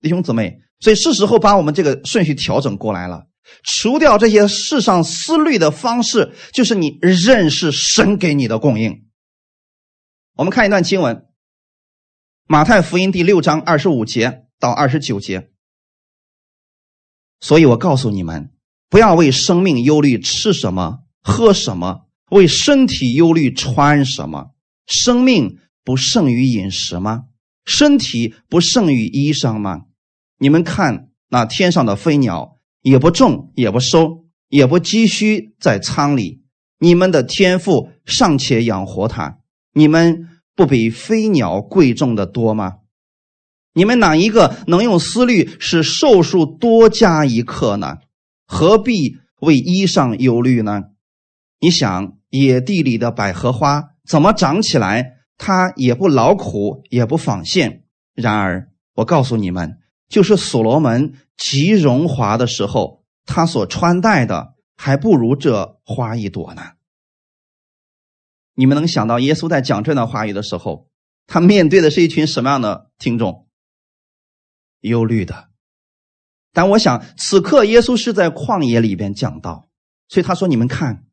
[0.00, 3.26] 弟兄姊妹，所以是时候把我们这个顺序调整过来了，
[3.64, 9.06] 除掉这些世上思虑的方式，就是你认识神给你的供应。
[10.36, 11.16] 我们看一段经文，
[12.46, 15.50] 《马太福音》第六章二十五节到二十九节。
[17.40, 18.52] 所以我告诉你们，
[18.88, 24.52] 不要为生命忧虑吃什么、喝什么；为身体忧虑穿什么。
[24.86, 27.24] 生命不胜于饮食吗？
[27.64, 29.82] 身体不胜于衣裳吗？
[30.38, 36.42] 你们看那天上的飞鸟，也不种，也不收，也不积蓄在仓里，
[36.78, 39.38] 你们的天赋尚且养活它，
[39.72, 42.78] 你们不比飞鸟贵重的多吗？
[43.74, 47.98] 你们哪一个能用思虑使寿数多加一刻呢？
[48.46, 50.84] 何必为衣裳忧虑呢？
[51.60, 55.14] 你想野地里的百合花怎么长起来？
[55.36, 57.84] 它也不劳苦，也不纺线。
[58.14, 59.78] 然而我告诉你们。
[60.08, 66.62] 就是所罗门极荣华的时候，他所穿戴的还不如这花一朵呢。
[68.54, 70.88] 你们能想到耶稣在讲这段话语的时候，
[71.26, 73.46] 他面对的是一群什么样的听众？
[74.80, 75.48] 忧虑的。
[76.52, 79.68] 但我想，此刻耶稣是在旷野里边讲道，
[80.08, 81.04] 所以他说：“你们看，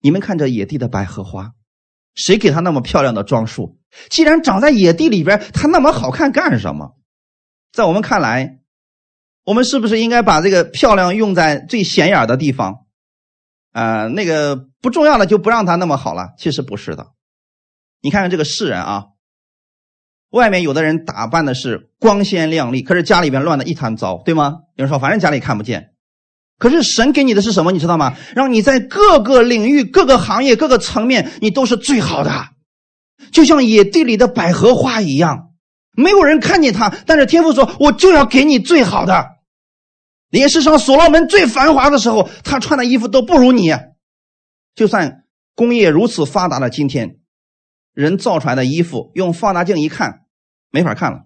[0.00, 1.54] 你们看这野地的百合花，
[2.14, 3.78] 谁给他那么漂亮的装束？
[4.10, 6.96] 既然长在野地里边，它那么好看干什么？”
[7.78, 8.58] 在我们看来，
[9.44, 12.86] 我们是不是应该把这个漂亮用在最显眼的地方？
[13.72, 16.30] 呃，那个不重要的就不让它那么好了。
[16.36, 17.12] 其实不是的。
[18.02, 19.04] 你看看这个世人啊，
[20.30, 24.56] 外面有的人打扮的是光鲜亮丽，可是家里边乱的一团糟，对吗？
[24.74, 25.92] 有人说反正家里看不见。
[26.58, 27.70] 可是神给你的是什么？
[27.70, 28.16] 你知道吗？
[28.34, 32.48] 让你在各个领域、各个行业、各个层面，你都是最好的，
[33.30, 35.44] 就像野地里的百合花一样。
[35.98, 39.30] 没有人看见他，但是天父说：“我就要给你最好的。”
[40.30, 43.74] 连世上所罗门最繁华的时候，他穿的衣服都不如你。
[44.76, 45.24] 就算
[45.56, 47.16] 工业如此发达的今天，
[47.92, 50.20] 人造出来的衣服用放大镜一看，
[50.70, 51.24] 没法看了。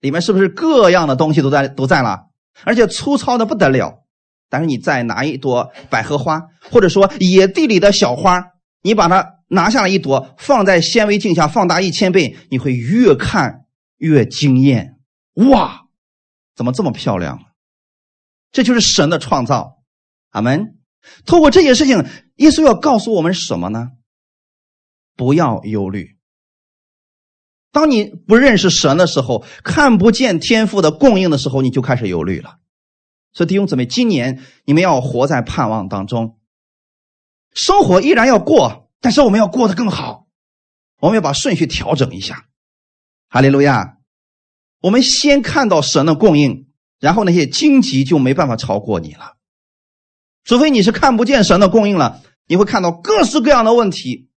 [0.00, 2.26] 里面是不是各样的东西都在都在了？
[2.64, 4.04] 而且粗糙的不得了。
[4.50, 8.44] 但是你再拿一朵百合花，或者说野地里的小花，
[8.82, 14.98] 你把它拿下来一朵，放在显微镜下放大一千倍，你会越看越惊艳。
[15.34, 15.86] 哇，
[16.54, 17.40] 怎么这么漂亮？
[18.52, 19.82] 这就是神的创造。
[20.30, 20.78] 阿门。
[21.24, 22.04] 通过这件事情，
[22.36, 23.92] 耶稣要告诉我们什么呢？
[25.16, 26.16] 不要忧虑。
[27.72, 32.58] 当你不认识神的时候，看不见天赋的供应的时候，你就开始忧虑了。
[33.32, 36.38] 所以弟兄姊妹，今年你们要活在盼望当中，
[37.54, 40.26] 生活依然要过，但是我们要过得更好。
[41.00, 42.46] 我们要把顺序调整一下。
[43.28, 43.98] 哈利路亚！
[44.80, 49.34] 我们先看到神的供应，然后那些荆棘就没办法超过你了。
[50.44, 54.28] 除非你是看不见神的供应了，你会看到各式各样的问题。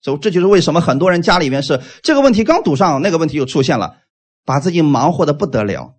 [0.00, 3.98] 所以这就是为什么很多人家里面是这个问题刚堵上，那个问题又出现了，
[4.44, 5.96] 把自己忙活的不得了。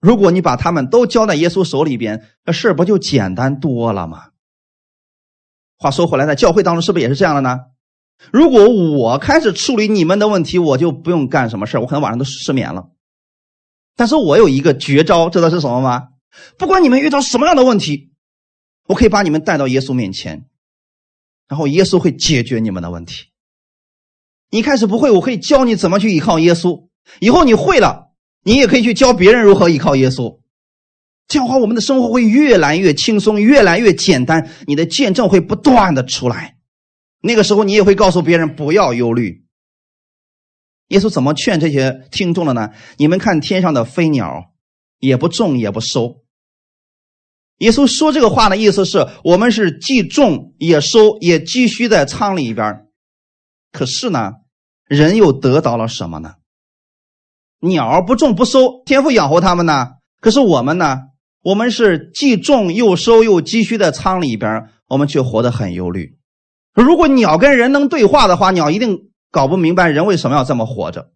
[0.00, 4.31] 如果你把他们都交在耶稣手里边，这事不就简单多了吗？
[5.82, 7.58] 话说回来，在教会当中是不是也是这样的呢？
[8.30, 12.90] 如果我开始处理你们的问题，我就不用干什么事我可能晚上都失眠了。
[13.96, 16.10] 但是我有一个绝招，知道是什么吗？
[16.56, 18.12] 不管你们遇到什么样的问题，
[18.86, 20.46] 我可以把你们带到耶稣面前。
[21.48, 23.26] 然后耶稣会解决你们的问题。
[24.50, 26.88] 你一开始不会，我可以教你怎么去依靠耶稣。
[27.18, 28.12] 以后你会了，
[28.44, 30.38] 你也可以去教别人如何依靠耶稣。
[31.32, 34.50] 这样的话，我们的生活会越来越轻松，越来越简单。
[34.66, 36.58] 你的见证会不断的出来。
[37.22, 39.42] 那个时候，你也会告诉别人不要忧虑。
[40.88, 42.68] 耶稣怎么劝这些听众的呢？
[42.98, 44.52] 你们看天上的飞鸟，
[44.98, 46.20] 也不种也不收。
[47.60, 52.88] 耶稣说这个话的意思是我们是既种也收，也积蓄在仓里边
[53.70, 54.32] 可是呢，
[54.84, 56.34] 人又得到了什么呢？
[57.60, 59.92] 鸟不种不收，天赋养活他们呢。
[60.20, 60.98] 可是我们呢？
[61.42, 66.16] 我们是既种又收，又积蓄的仓里边我们却活得很忧虑。
[66.74, 71.12] 如果鸟跟人能对话的话，鸟一定搞不明白人为什么要这么活着。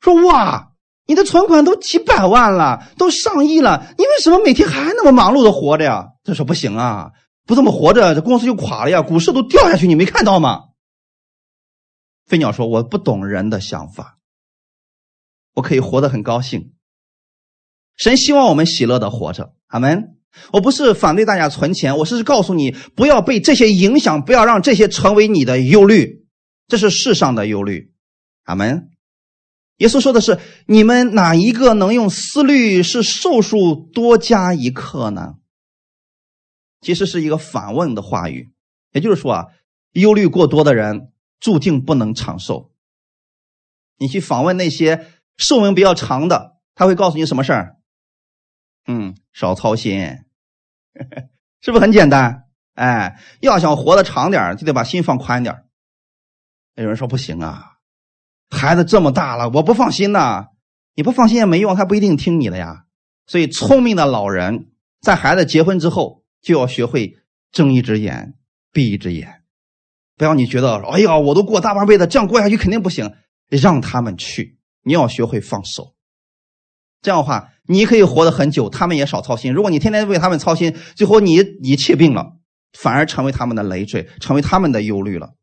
[0.00, 0.68] 说哇。
[1.06, 6.10] 你的存款都几百万了，都上亿了，你为什么每天还那么忙碌的活着呀？
[6.22, 7.10] 他说不行啊，
[7.44, 10.66] 不这么活着，这公司就垮了呀，股市都掉下去，你没看到吗？
[12.26, 14.18] 飞鸟说：“我不懂人的想法，
[15.54, 16.74] 我可以活得很高兴。
[18.00, 20.16] 神希望我们喜乐的活着，阿门。
[20.54, 26.24] 我不是反对大家存钱，我是告诉你不要被这些影响，不要让这些成为你的忧虑，
[26.66, 27.92] 这是世上的忧虑，
[28.44, 28.88] 阿门。”
[29.76, 35.34] 耶稣说的是：“你们哪一个能用思虑是寿数多加一刻呢？”
[36.80, 38.50] 其实是一个反问的话语，
[38.92, 39.46] 也就是说啊，
[39.92, 42.70] 忧虑过多的人注定不能长寿。
[43.98, 47.76] 你去访问那些寿命比较长的，他会告诉你什么事儿？
[48.86, 50.00] 嗯，少操心，
[51.60, 52.44] 是不是很简单？
[52.74, 55.64] 哎，要想活得长点就得把心放宽点
[56.74, 57.78] 有人说不行啊。
[58.48, 60.48] 孩子这么大了，我不放心呐。
[60.94, 62.84] 你不放心也没用，他不一定听你的呀。
[63.26, 67.18] 所以，聪明的老人在孩子结婚之后就要学会
[67.52, 68.34] 睁一只眼
[68.72, 69.42] 闭一只眼，
[70.16, 73.14] 不要你觉得，哎呀，我都过大半辈子，这样过下去肯定不行。
[73.48, 75.96] 让他们去，你要学会放手。
[77.02, 79.52] 这样的话，你可以活得很久，他们也少操心。
[79.52, 82.32] 如果你天天为他们操心，最后你你气病了，
[82.76, 85.34] 反而成为他们的累赘，成为他们的忧虑了。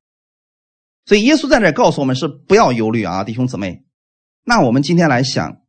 [1.05, 3.85] 所以耶稣在这告诉我们是不要忧虑啊，弟兄姊妹。
[4.43, 5.59] 那我们今天来想，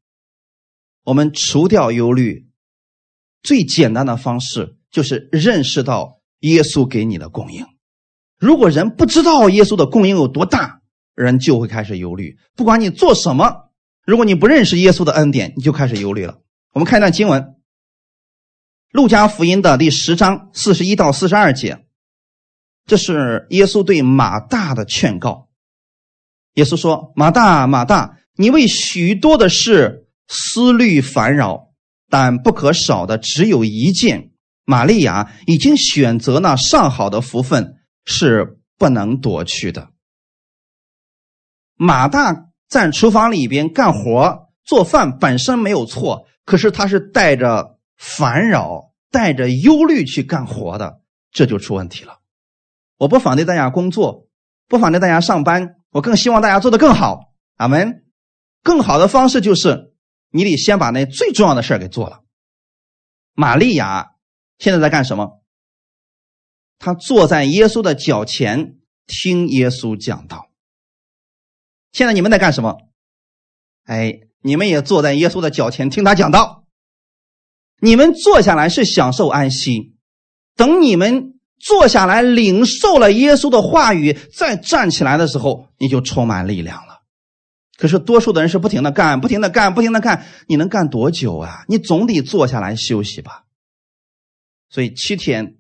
[1.04, 2.48] 我们除掉忧虑
[3.44, 7.64] 最简单的方式就是认识到耶稣给你的供应。
[8.36, 10.80] 如果人不知道耶稣的供应有多大，
[11.14, 12.36] 人就会开始忧虑。
[12.56, 13.70] 不管你做什么，
[14.04, 16.40] 如果你不认识耶稣的恩典，你就开始忧虑了。
[16.72, 17.42] 我们看一段经文，
[18.90, 21.87] 《路加福音》的第十章四十一到四十二节。
[22.87, 25.48] 这是耶稣对马大的劝告。
[26.55, 31.72] 耶稣说：“马大，马大，你为许多的事思虑烦扰，
[32.09, 34.30] 但不可少的只有一件。
[34.64, 39.90] 玛利亚已经选择那上好的福分，是不能夺去的。
[41.74, 52.20] 马大在厨房里边干活做饭本身没有错，可是他是带着烦扰、带着忧虑去干活的，这就出问题了。”
[52.96, 54.26] 我不反对大家工作，
[54.66, 57.34] 不反对大家上班，我更希望大家做得更好。
[57.57, 58.07] 阿门。
[58.62, 59.92] 更好的方式就是，
[60.30, 62.24] 你得先把那最重要的事给做了。
[63.34, 64.12] 玛利亚
[64.59, 65.42] 现在在干什么？
[66.78, 70.51] 他坐在耶稣的脚前听耶稣讲道。
[71.92, 72.78] 现在你们在干什么？
[73.84, 76.64] 哎，你们也坐在耶稣的脚前听他讲道。
[77.80, 79.95] 你们坐下来是享受安息，
[80.57, 87.03] 等你们坐下来领受了耶稣的话语，再站起来的时候，你就充满力量了。
[87.76, 91.64] 可是多数的人是不停的干，不停的干，不停的干，你能干多久啊？
[91.68, 93.45] 你总得坐下来休息吧。
[94.68, 95.59] 所以七天，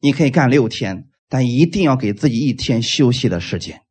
[0.00, 3.82] 你可以干六天，但一定要给自己一天休息的时间。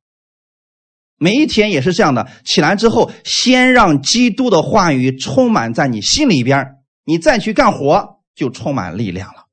[1.21, 9.45] 每一天也是这样的，起来之后，先让基督的话语充满在你心里边你再去干活，就充满力量了。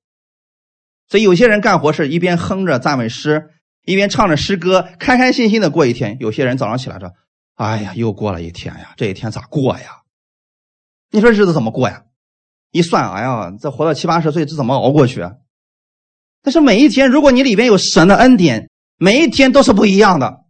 [1.11, 3.51] 所以有些人干活是一边哼着赞美诗，
[3.85, 6.17] 一边唱着诗歌，开开心心的过一天。
[6.21, 7.13] 有些人早上起来说。
[7.57, 8.95] 哎呀，又过了一天呀！
[8.97, 10.03] 这一天咋过呀？
[11.11, 12.05] 你说日子怎么过呀？
[12.71, 15.29] 一算，哎呀，这活到七八十岁，这怎么熬过去？
[16.41, 20.45] 但是每一天，如果你里边有神的恩典，每一天都是不一样的。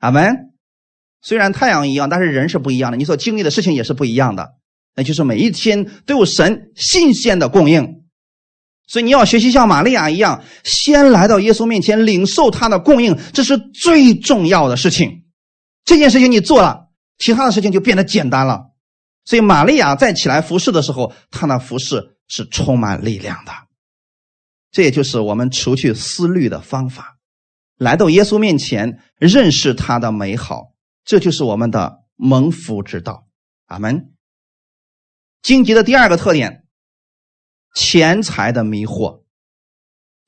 [0.00, 0.50] 阿门。
[1.22, 4.54] 虽然太阳一样，但是人是不一样的，你所经历的事情也是不一样的。
[4.96, 8.00] 那就是每一天都有神新鲜的供应。
[8.88, 15.24] 所以你要学习像玛利亚一样，先来到耶稣面前领受他的供应，这是最重要的事情。
[15.84, 16.88] 这件事情你做了，
[17.18, 18.72] 其他的事情就变得简单了。
[19.24, 23.52] 所以玛利亚再起来服侍的时候，她那服侍是充满力量的。
[24.72, 27.16] 这也就是我们除去思虑的方法，
[27.80, 33.26] 来到耶稣面前认识他的美好，这就是我们的蒙福之道。
[33.64, 34.12] 阿门。
[35.40, 36.64] 荆棘的第二个特点，
[37.74, 39.22] 钱财的迷惑。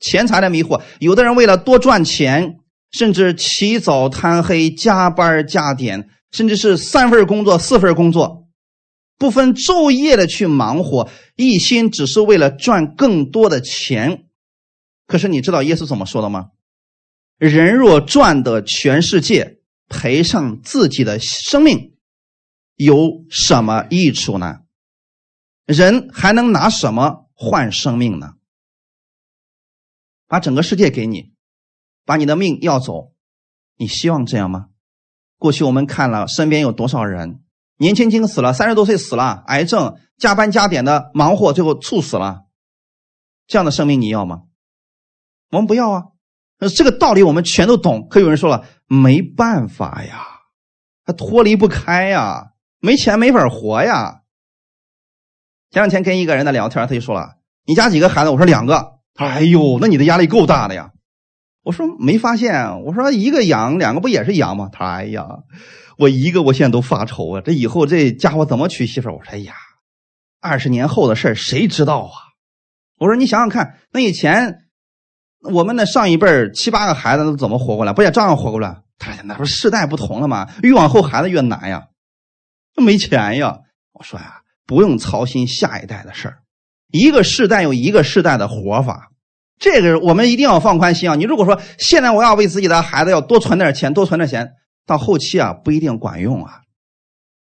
[0.00, 2.58] 钱财的迷惑，有的人为了多赚钱。
[2.90, 8.48] 甚至起早贪黑、加班加点，甚至是三份工作、四份工作，
[9.16, 14.26] 不分昼夜的去忙活，一心只是为了赚更多的钱。
[15.06, 16.50] 可是你知道耶稣怎么说的吗？
[17.48, 21.96] 人若赚得全世界，赔上自己的生命，
[22.76, 24.60] 有什么益处呢？
[25.64, 28.34] 人还能拿什么换生命呢？
[30.28, 31.32] 把整个世界给你。
[32.04, 33.12] 把你的命要走，
[33.76, 34.68] 你希望这样吗？
[35.36, 37.42] 过去我们看了身边有多少人
[37.76, 42.44] 年轻轻死了，三十多岁死了，癌症，加班加点的忙活，最后猝死了。
[43.48, 44.42] 这样的生命你要吗？
[45.50, 46.04] 我们不要啊！
[46.62, 48.06] 那这个道理我们全都懂。
[48.08, 50.24] 可有人说了，没办法呀，
[51.04, 54.20] 他脱离不开呀，没钱没法活呀。
[55.72, 60.92] 前两天跟一个人在聊天，他就说了：“你家几个孩子？”我说：“两个。”他说：“哎呦，那你的压力够大的呀。”
[61.64, 64.68] 我说没发现，我说一个养两个不也是养吗？
[64.72, 65.26] 他哎呀，
[65.98, 69.10] 我一个我现在都发愁啊，这以后这家伙怎么娶媳妇？
[69.10, 69.54] 我说哎呀，
[70.40, 72.14] 二十年后的事谁知道啊？
[72.98, 74.58] 我说你想想看，那以前
[75.42, 77.92] 我们的上一辈七八个孩子都怎么活过来？
[77.92, 78.82] 不也照样活过来？
[78.98, 80.48] 他说那不是世代不同了吗？
[80.62, 81.88] 越往后孩子越难呀，
[82.76, 83.58] 没钱呀。
[83.92, 86.38] 我说呀，不用操心下一代的事儿，
[86.92, 89.10] 一个世代有一个世代的活法。
[89.58, 91.14] 这个我们一定要放宽心啊！
[91.16, 94.52] 你如果说现在我要为自己的孩子要多存点钱，多存点钱，
[94.86, 96.62] 到后期啊不一定管用啊。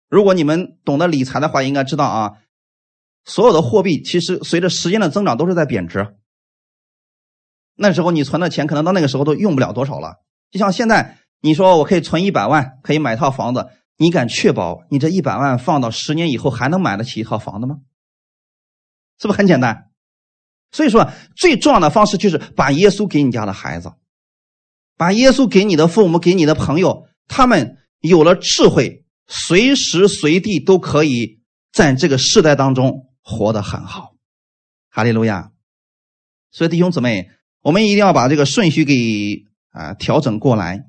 [0.09, 2.31] 如果你们懂得理财的话，应该知道啊，
[3.23, 6.15] 所有的货币其实随着时间的增长都是在贬值。
[7.81, 10.17] 那时候你存的钱可能到那个时候都用不了多少了。
[10.51, 13.67] 就像现在你说我可以存一百万，可以买套房子，
[13.97, 17.79] 你敢确保你这一百万放到十年以后还能买得起一套房子吗？
[19.19, 19.89] 是不是很简单？
[20.71, 23.91] 所以说，最重要的方式就是把耶稣给你家的孩子，
[24.97, 31.41] 把耶稣给你的父母、给你的朋友，他们有了智慧，随时随地都可以
[31.73, 34.13] 在这个世代当中活得很好。
[34.89, 35.51] 哈利路亚！
[36.51, 37.29] 所以弟兄姊妹，
[37.61, 40.85] 我们一定要把这个顺序给啊调整过来。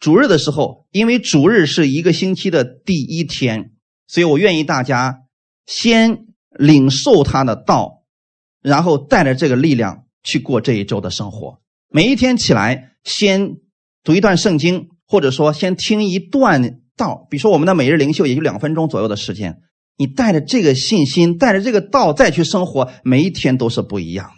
[0.00, 3.72] 主日的时候，因为主日是一个星期的第一天，
[4.06, 5.20] 所以我愿意大家
[5.66, 7.96] 先领受他的道。
[8.60, 11.60] 然后带着这个力量去过这一周的生活。
[11.88, 13.52] 每一天起来，先
[14.02, 17.28] 读一段圣经，或者说先听一段道。
[17.30, 19.60] 比如说，我们的每日灵修也就两分钟左右的时间。
[19.96, 24.32] 你带着这个信心，带着这个道再去生活，每一天都是不一样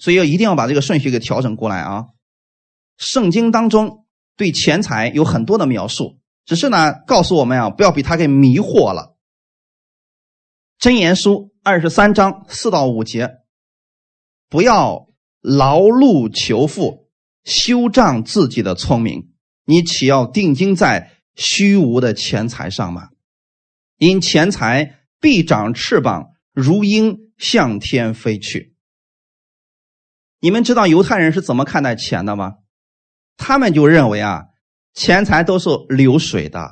[0.00, 2.06] 所以要一定要把这个顺序给调整过来啊！
[2.96, 9.16] 圣经当中对钱财有很多的描述，只是呢告诉我们啊，不要被他给迷惑了。
[10.78, 11.48] 真言书。
[11.62, 13.32] 二十三章四到五节，
[14.48, 15.08] 不要
[15.42, 17.10] 劳碌求富，
[17.44, 19.34] 修仗自己的聪明。
[19.66, 23.10] 你岂要定睛在虚无的钱财上吗？
[23.98, 28.69] 因钱财必长翅膀，如鹰向天飞去。
[30.40, 32.54] 你们知道犹太人是怎么看待钱的吗？
[33.36, 34.44] 他们就认为啊，
[34.94, 36.70] 钱财都是流水的，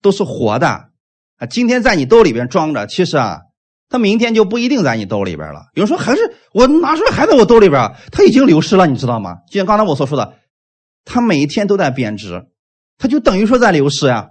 [0.00, 0.68] 都是活的
[1.36, 1.46] 啊。
[1.48, 3.40] 今天在你兜里边装着，其实啊，
[3.88, 5.70] 他明天就不一定在你兜里边了。
[5.74, 9.38] 有人说，还是我拿出来还在我兜里边，它已经流失了，你知道吗？
[9.50, 10.38] 就像刚才我所说的，
[11.04, 12.46] 它每一天都在贬值，
[12.96, 14.30] 它就等于说在流失呀。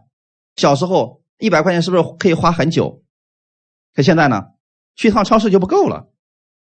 [0.56, 3.04] 小时候一百块钱是不是可以花很久？
[3.94, 4.44] 可现在呢，
[4.96, 6.08] 去一趟超市就不够了。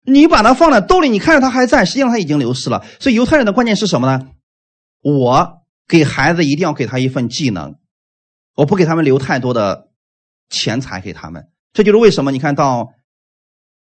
[0.05, 2.85] 你把它放在兜里，你看着它还在，实际上它已经流失了。
[2.99, 4.27] 所以犹太人的观念是什么呢？
[5.01, 7.75] 我给孩子一定要给他一份技能，
[8.55, 9.89] 我不给他们留太多的
[10.49, 11.47] 钱财给他们。
[11.71, 12.89] 这就是为什么你看到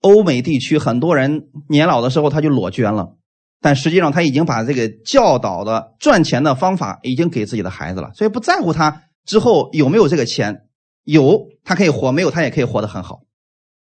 [0.01, 3.15] 欧美地区很多人年老的时候他就裸捐了，
[3.61, 10.67] 但实际上他已经把这个教导的赚钱的方法已经给自己的孩子了，所以不在乎他之后有没有这个钱，
[11.05, 13.21] 有他可以活，没有他也可以活得很好。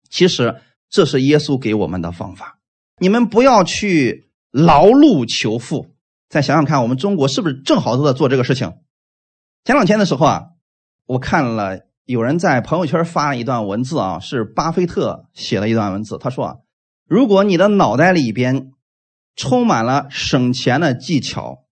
[0.09, 0.55] 其实。
[0.91, 2.59] 这是耶稣给我们的方法，
[2.99, 5.95] 你们不要去劳碌求富。
[6.29, 8.73] 再想想看，我们中国是不是正好都在做这个事情？
[9.63, 10.47] 前两天的时候啊，
[11.05, 16.17] 我看了有人在朋友圈发了一段文字啊，是巴菲特写的一段文字。
[16.17, 16.55] 他说啊，
[17.07, 18.71] 如果你的脑袋里边
[19.35, 21.65] 充满了省钱的技巧，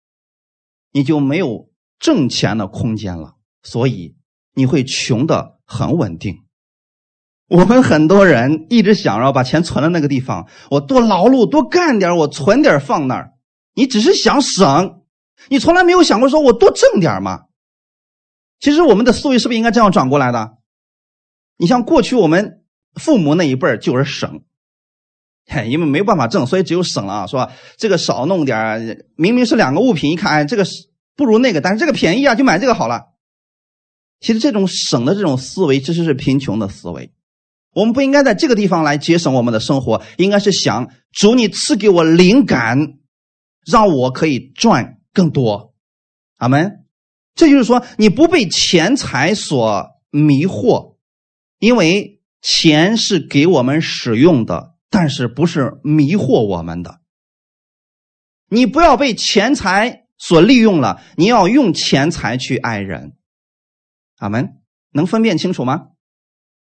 [0.91, 4.15] 你就没有挣钱的空间了，所以
[4.53, 6.46] 你会穷的很稳定。
[7.47, 13.33] 我们很多人一直想着把钱存在那个地方，我多劳碌多干点，我存点放那儿。
[13.73, 15.01] 你只是想省，
[15.49, 17.43] 你从来没有想过说我多挣点吗？
[18.59, 20.57] 其实我们的思维是不是应该这样转过来的？
[21.57, 22.63] 你像过去我们
[22.95, 24.41] 父母那一辈就是省，
[25.45, 30.65] 嘿，因为没办法挣，所以只有省了啊，说这个少弄点明明是两个物品，一看哎，这个
[31.15, 33.13] 不如那个，但是这个便宜啊，就买这个好了。
[34.19, 37.13] 其实这种省的这种思维，其实是贫穷的思维。
[37.77, 42.97] 我们不应该在这个地方来节省我们的生活，应该是想主你赐给我灵感，
[43.63, 45.75] 让我可以赚更多。
[46.37, 46.85] 阿门。
[47.35, 50.95] 这就是说，你不被钱财所迷惑，
[51.59, 57.01] 因为钱是给我们使用的，但是不是迷惑我们的。
[58.49, 63.13] 你不要被钱财所利用了，你要用钱财去爱人。
[64.17, 64.55] 阿门。
[64.93, 65.89] 能分辨清楚吗？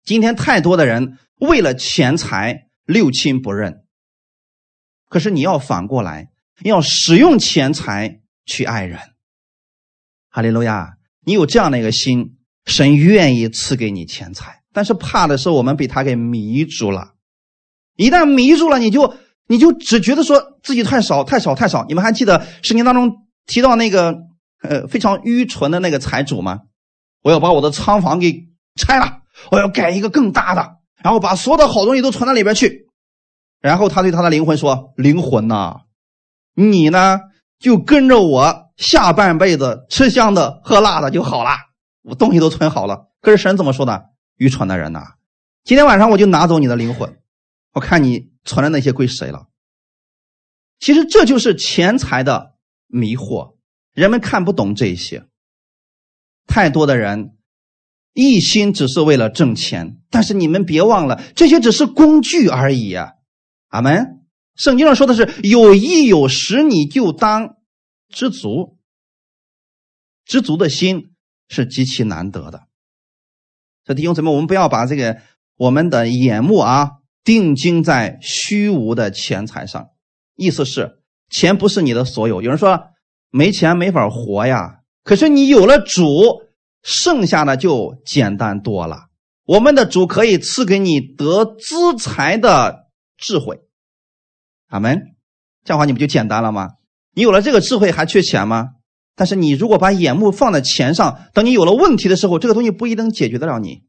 [0.04, 3.84] 今天太多的人为了钱财六亲不认，
[5.10, 6.30] 可是你要反过来，
[6.64, 9.00] 要使用钱财去爱人。
[10.30, 10.98] 哈利路亚！
[11.26, 12.36] 你有这样的一个心，
[12.66, 17.14] 神愿意赐给你钱财，但是怕的是我们被他给迷住了。
[17.96, 19.16] 一旦迷住了，你就
[19.48, 21.86] 你就只觉得说自己太少太少太少。
[21.86, 24.18] 你们还记得圣经当中提到那个
[24.62, 26.62] 呃非常愚蠢的那个财主吗？
[27.22, 29.23] 我要把我的仓房给拆了。
[29.52, 32.88] 我要盖一个更大的，然后把所有的好东西都存到里边去。
[33.60, 35.82] 然后他对他的灵魂说：“灵魂呐，
[36.54, 37.20] 你呢
[37.60, 41.52] 就跟着我下半辈子吃香的喝辣的就好了。
[42.02, 43.08] 我东西都存好了。
[43.22, 44.02] 可是神怎么说呢？
[44.36, 45.14] 愚蠢的人呐！
[45.64, 47.18] 今天晚上我就拿走你的灵魂，
[47.74, 49.48] 我看你存的那些归谁了。
[50.80, 52.56] 其实这就是钱财的
[52.88, 53.56] 迷惑，
[53.94, 55.26] 人们看不懂这些。
[56.48, 57.38] 太多的人。”
[58.14, 63.14] 一心只是为了挣钱，但是你们别忘了，这些只是工具而已啊！
[63.70, 64.22] 阿门。
[64.56, 67.56] 圣经上说的是有衣有食，你就当
[68.10, 68.78] 知足。
[70.26, 71.16] 知足的心
[71.50, 72.68] 是极其难得的。
[73.84, 75.18] 这弟兄姊妹，我们不要把这个
[75.58, 76.92] 我们的眼目啊
[77.24, 79.88] 定睛在虚无的钱财上。
[80.36, 81.00] 意思是，
[81.32, 82.44] 钱不是你的所有。
[82.44, 82.80] 有人说
[83.32, 86.44] 没钱没法活呀，可是你有了主。
[86.84, 89.08] 剩下的就简单多了。
[89.46, 93.62] 我们的主可以赐给你得资财的智慧，
[94.68, 95.16] 阿门。
[95.64, 96.72] 这样话你不就简单了吗？
[97.14, 98.70] 你有了这个智慧还缺钱吗？
[99.16, 103.84] 但是你如果把眼目放在钱上，等你有了问题的时候，这个东西不一定解决得了你，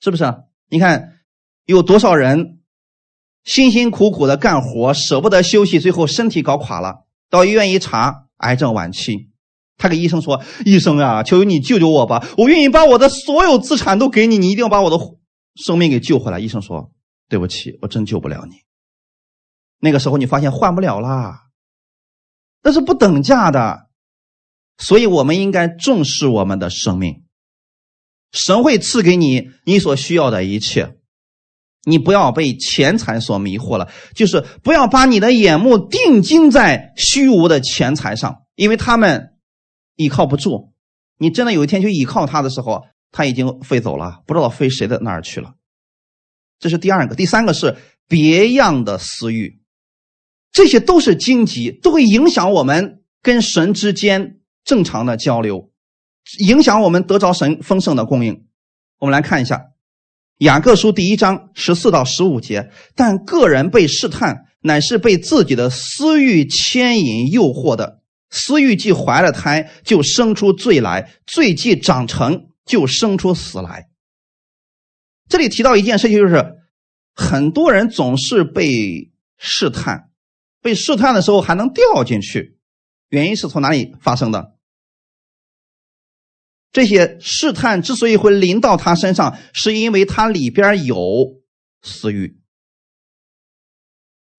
[0.00, 0.24] 是不是？
[0.68, 1.20] 你看
[1.64, 2.58] 有多少人
[3.44, 9.30] 辛辛苦苦的干活，舍不得休息，最后身体搞垮了，到医院一查，癌症晚期。
[9.78, 12.26] 他给医生说：“医生啊，求求你救救我吧！
[12.38, 14.98] 我愿意把我的所有资产都给你，你一定要把我的
[15.54, 16.92] 生命给救回来。”医生说
[17.28, 18.54] ：“对不起，我真救不了你。”
[19.78, 21.42] 那个时候你发现换不了啦，
[22.62, 23.88] 那是不等价的，
[24.78, 27.24] 所以我们应该重视我们的生命。
[28.32, 30.96] 神会赐给你你所需要的一切，
[31.84, 39.34] 你不要被钱财所迷惑了，就是不要把你的眼目定睛在虚无的钱财上，因为他们。
[39.96, 40.72] 依靠不住，
[41.18, 45.54] 你真的有一天去依靠他的时候，他已经飞走了，不知道飞谁的那儿去了。
[46.58, 47.76] 这是第二个，第三个是
[48.06, 49.60] 别样的私欲。
[50.52, 55.70] 这些都是荆棘，都会影响我们跟神之间正常的交流，
[56.38, 58.46] 影响我们得着神丰盛的供应。
[58.98, 59.60] 我们来看一下
[60.38, 62.70] 雅各书第一章十四到十五节。
[62.94, 68.00] 但个人被试探，乃是被自己的私欲牵引诱惑的。
[68.30, 73.88] 私欲既怀了胎，就生出罪来；罪既长成，就生出死来。
[75.28, 76.56] 这里提到一件事情，就是
[77.14, 80.10] 很多人总是被试探，
[80.60, 82.58] 被试探的时候还能掉进去，
[83.08, 84.52] 原因是从哪里发生的？
[86.72, 90.98] 这些试探之所以会临到他身上，是因为他里边有
[91.80, 92.38] 私欲。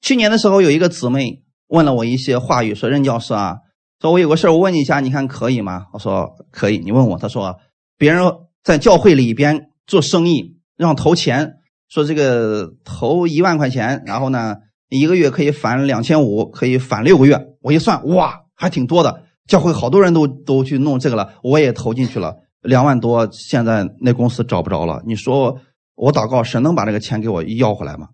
[0.01, 3.55] 去年的时候，有一个姊妹问了我一些话语，说：“任教师啊，
[3.99, 7.57] 说我有个事我问你一下，你看可以吗？”我说：“可以。”你问我，他说
[7.97, 8.23] ：“别人
[8.63, 11.55] 在教会里边做生意，让投钱，
[11.89, 14.55] 说这个投一万块钱，然后呢，
[14.89, 17.39] 一个月可以返两千五，可以返六个月。
[17.61, 25.01] 我一算，哇，还挺多的。”教会好多人都都去弄这个了，我也投进去了两万多，现在那公司找不着了。
[25.05, 25.57] 你说
[25.95, 28.09] 我祷告神能把这个钱给我要回来吗？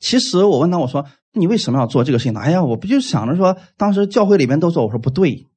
[0.00, 2.40] 其实我问他，我说你为什么要做这个事情呢？
[2.40, 5.48] 哎呀，我不就想着说当时教会里面都做，我说不对，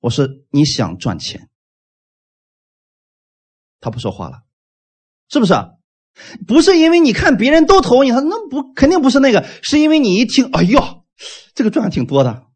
[0.00, 1.48] 我说你想赚钱。
[3.80, 4.42] 他不说话了，
[5.28, 5.54] 是不是？
[6.46, 11.04] 不是因为你看别人都投你，他那不肯定不是那个，是因为你一听，哎呦，
[11.54, 12.46] 这个赚的挺多的。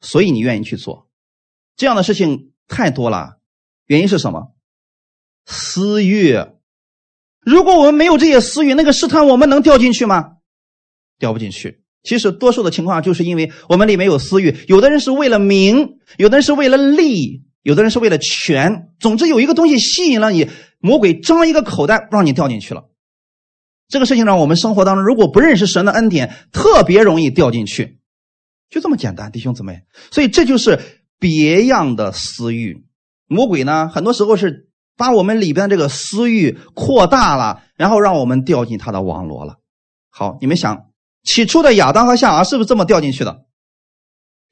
[0.00, 1.08] 所以你愿意去做，
[1.76, 3.38] 这样的事情太多了。
[3.86, 4.54] 原因是什么？
[5.46, 6.36] 私欲。
[7.40, 10.33] 如果我们没有这些私欲，那个试探我们能掉进去吗？
[11.24, 11.80] 掉不进去。
[12.02, 14.54] 其实多数的情况就是因为我们里面有私欲。
[14.68, 18.88] 有的人是为了名，有的人是为了利，有的人是为了权。
[19.00, 20.50] 总之有一个东西吸引了你，
[20.80, 22.90] 魔鬼张一个口袋让你掉进去了。
[23.88, 28.00] 这个事情让我们生活当中如果不认识神的恩典，特别容易掉进去。
[28.68, 30.78] 就这么简单，弟兄姊妹，所以这就是
[31.18, 32.84] 别样的私欲。
[33.26, 39.56] 魔鬼呢，很多时候是把我们里边这个私欲扩大了，然后让我们掉进他的网罗了。
[40.10, 40.86] 好，你们想，
[41.24, 43.42] 起初的亚当和夏娃是不是这么掉进去的？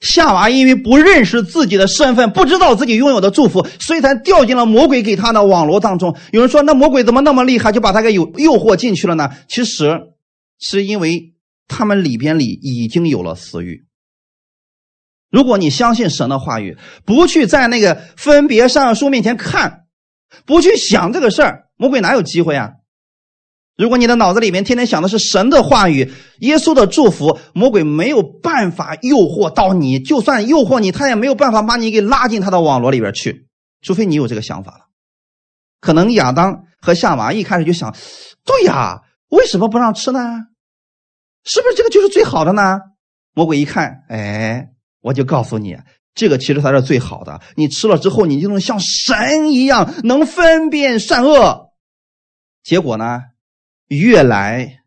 [0.01, 6.17] 夏娃因为不认识自己的身份，不知道自己拥有的祝福，所以才掉进了魔鬼给他的网罗当中。
[6.33, 9.31] 有人说，那魔鬼怎么那么厉害，就把他给诱诱惑进去了呢？
[9.49, 10.09] 其实
[10.59, 11.35] 是因为
[11.69, 13.85] 他们里边里已经有了私欲。
[15.31, 19.85] 如果你相信神的话语，不去在那个分别善书面前看，
[20.47, 22.73] 不去想这个事儿，魔鬼哪有机会啊？
[23.77, 33.47] 如果你的脑子里面天天想的是神的话语、耶稣的祝福，魔鬼没有办法诱惑到你，就算诱惑你，他也没有办法把你给拉进他的网络里边去，
[33.81, 34.87] 除非你有这个想法了。
[35.81, 37.95] 可能亚当和夏娃一开始就想：
[38.45, 40.21] 对呀，为什么不让吃呢？
[41.45, 42.79] 是不是这个就是最好的呢？
[43.35, 44.69] 魔鬼一看，哎。
[45.05, 45.77] 我就告诉你，
[46.15, 47.41] 这个其实才是最好的。
[47.57, 51.73] 你吃了之后，你就能像神一样，能分辨善恶。
[52.63, 53.21] 结果呢，
[53.89, 54.83] 越来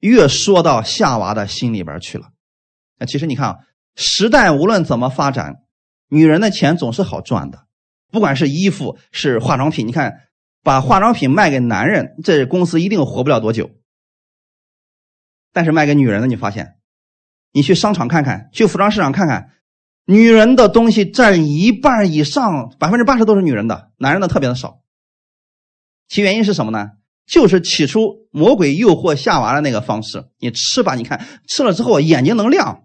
[0.00, 2.30] 越说到夏娃的心里边去了。
[2.98, 3.58] 那其实你看啊，
[3.94, 5.62] 时代无论怎么发展，
[6.08, 7.66] 女人的钱总是好赚的，
[8.10, 9.86] 不管是衣服是化妆品。
[9.86, 10.28] 你看，
[10.62, 13.70] 把化妆品卖给男人，这公司一定活不了多久。
[15.52, 16.76] 但是卖给女人的，你发现？
[17.52, 19.50] 你去商场看看，去服装市场看看，
[20.06, 24.80] 女人的东西占一半以上，百分之八十都是女人的，男人的特别的少。
[26.08, 26.92] 其原因是什么呢？
[27.26, 30.28] 就是起初魔鬼诱惑夏娃的那个方式。
[30.38, 32.84] 你吃吧，你看吃了之后眼睛能亮，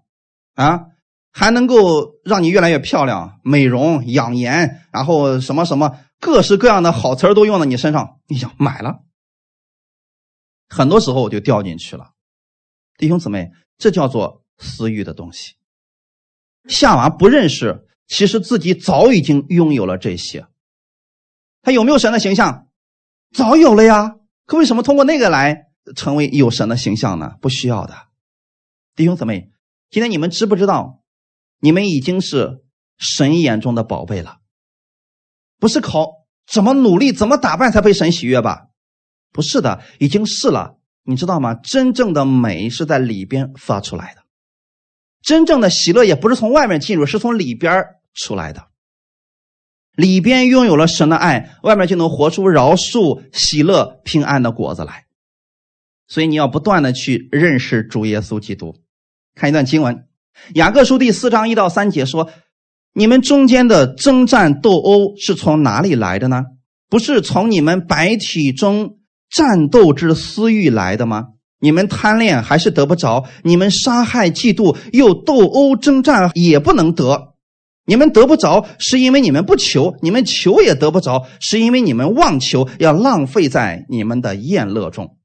[0.56, 0.86] 啊，
[1.32, 8.20] 还能够让你越来越漂亮，美容养颜，然后什么什么各式各样的好词儿都用到你身上。
[8.28, 9.00] 你想买了，
[10.68, 12.12] 很多时候我就掉进去了。
[12.98, 14.44] 弟兄姊妹，这叫做。
[14.60, 15.54] 私欲的东西，
[16.68, 20.48] 夏娃不认识，其实自己早已经拥有了这些。
[21.62, 22.68] 他有没有神的形象？
[23.36, 24.16] 早有了呀。
[24.48, 27.36] 可为什么通过那个来成为有神的形象呢？
[27.41, 27.93] 不需要的。
[28.95, 29.52] 弟兄姊妹，
[29.91, 31.04] 今天你们知不知道，
[31.60, 32.64] 你们已经是
[32.98, 34.38] 神眼中的宝贝了？
[35.60, 38.68] 不是靠怎么努力、怎么打扮才被神喜悦吧？
[39.34, 40.78] 不是的，已经是了。
[41.04, 41.54] 你知道吗？
[41.54, 44.24] 真正的美是在里边发出来的。
[45.22, 47.84] 真正的喜乐也不是从外面进入，是从里边
[48.14, 48.66] 出来的。
[49.98, 55.06] 里边拥有了神的爱，外面就能活出饶恕、喜乐、平安的果子来。
[56.08, 58.76] 所以你要不断的去认识主耶稣基督。
[59.34, 59.95] 看一段经文，
[60.54, 62.30] 《雅各书》第四章一到三节说
[62.93, 66.43] ：“你们中间的征战斗殴是从哪里来的呢？
[66.89, 71.30] 不是从你们白体中战斗之私欲来的吗？
[71.60, 77.34] 你们贪恋还是得不着；你们杀害、嫉妒又斗殴、征战也不能得。
[77.90, 85.18] 你们得不着，是因为你们不求；你们求也得不着，是因为你们妄求，要浪费在你们的宴乐中。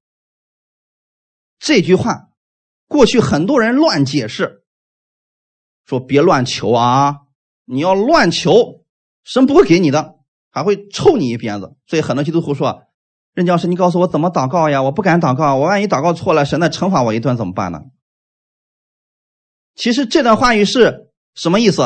[1.58, 2.28] 这句话，
[2.86, 4.62] 过去很多人乱解释，
[5.84, 7.22] 说别乱求啊！
[7.64, 8.84] 你要乱求，
[9.24, 10.14] 神不会给你的，
[10.48, 11.74] 还会抽你一鞭子。
[11.88, 12.84] 所以很多基督徒说
[13.34, 14.80] ：“任教师，你告诉我怎么祷告呀？
[14.84, 17.80] 我不敢祷告，我万一祷告错了，神再惩罚我一顿怎么办呢？”
[19.74, 21.82] 其实这段话语是什么意思？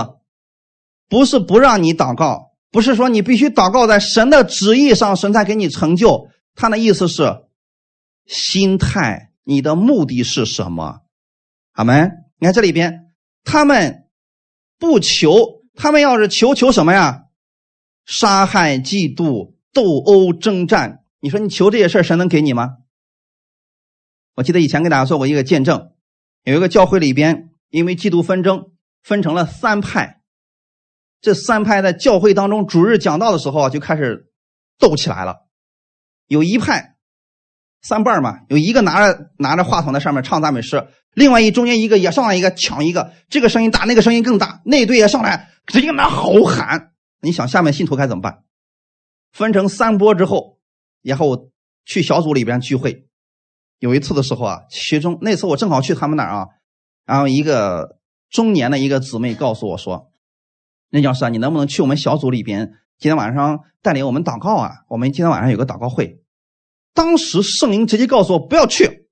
[1.08, 6.28] 不是不让你祷告，不是说你必须祷告在神的旨意上，神才给你成就。
[6.54, 7.44] 他的意思是，
[8.26, 11.00] 心态，你的目的是什么？
[11.72, 12.10] 阿门。
[12.38, 13.12] 你看这里边，
[13.44, 14.08] 他们
[14.78, 17.24] 不求，他们要是求求什么呀？
[18.04, 21.04] 杀害、嫉妒、斗殴、征战。
[21.20, 22.76] 你说你求这些事神能给你吗？
[24.34, 25.92] 我记得以前给大家做过一个见证，
[26.44, 28.70] 有一个教会里边，因为嫉妒纷争，
[29.02, 30.20] 分成了三派。
[31.20, 34.30] 这三派在教会当中主日讲道的时候啊，就开始
[34.78, 35.46] 斗起来了。
[36.28, 36.96] 有一派
[37.82, 46.92] 三半嘛，有一个拿着拿着话筒在上面唱赞美诗，另外一中间一个也上来一个抢一个，这个声音大，那个声音更大，那队也上来直接拿吼喊。
[47.20, 48.42] 你想下面信徒该怎么办？
[49.32, 50.58] 分成三波之后，
[51.02, 51.50] 然后
[51.84, 53.06] 去小组里边聚会。
[53.78, 56.46] 有一次的时候啊，其中那次我正好去他们那儿啊，
[57.04, 57.98] 然后一个
[58.30, 60.10] 中年的一个姊妹告诉我说。
[60.90, 62.72] 任教师啊，你能不能去我们小组里边？
[62.98, 64.70] 今天晚上带领我们祷告啊！
[64.88, 66.20] 我们今天晚上有个祷告会。
[66.94, 69.06] 当时圣灵直接告诉我不要去，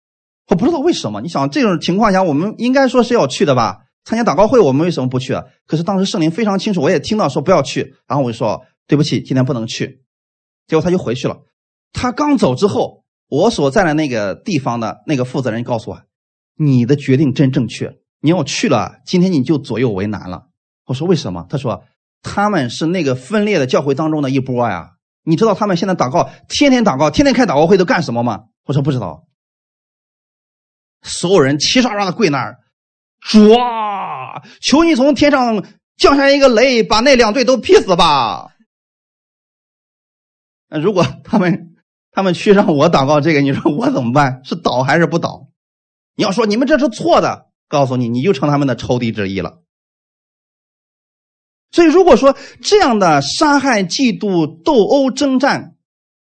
[0.48, 1.20] 我不知道为什么。
[1.20, 3.80] 你想这种情况下，我们应该说是要去的吧？
[4.04, 5.34] 参加祷告会，我们为什么不去？
[5.34, 5.44] 啊？
[5.66, 10.02] 可是当时圣灵非常清楚，我也听到说不要去，然后我就说对不起，今天不能去。
[10.66, 11.42] 结果他就回去了。
[11.92, 16.00] 他刚走之后，我所在的那个地方的那个负责人告诉我
[16.56, 20.46] ：“你的决定真正确，你要去了，今天你就左右为难了。”
[20.86, 21.46] 我说为什么？
[21.48, 21.84] 他说
[22.22, 24.92] 他们是那个分裂的教会当中的一波呀。
[25.26, 28.44] 你知道他们现在祷告，天天祷告，天天开祷告会都干什么吗？
[28.66, 29.24] 我说不知道。
[31.02, 32.58] 所有人齐刷刷的跪那儿，
[33.20, 35.64] 主啊，求你从天上
[35.96, 38.52] 降下一个雷，把那两队都劈死吧。
[40.68, 41.74] 如果他们
[42.10, 44.40] 他们去让我祷告这个，你说我怎么办？
[44.44, 45.48] 是倒还是不倒？
[46.16, 49.60] 你要说你们这是错的，告诉你，你就成他们的仇敌之一了。
[51.74, 55.74] 所以，如果说这样的杀害、嫉妒、斗殴、征战，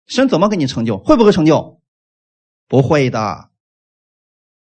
[0.05, 0.97] 神怎么给你成就？
[0.97, 1.79] 会不会成就？
[2.67, 3.49] 不会的。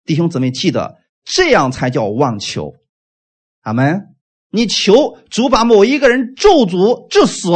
[0.06, 2.76] 弟兄姊妹，记得这样才叫妄求。
[3.62, 4.16] 阿门。
[4.52, 7.50] 你求主把某一个人咒诅致死，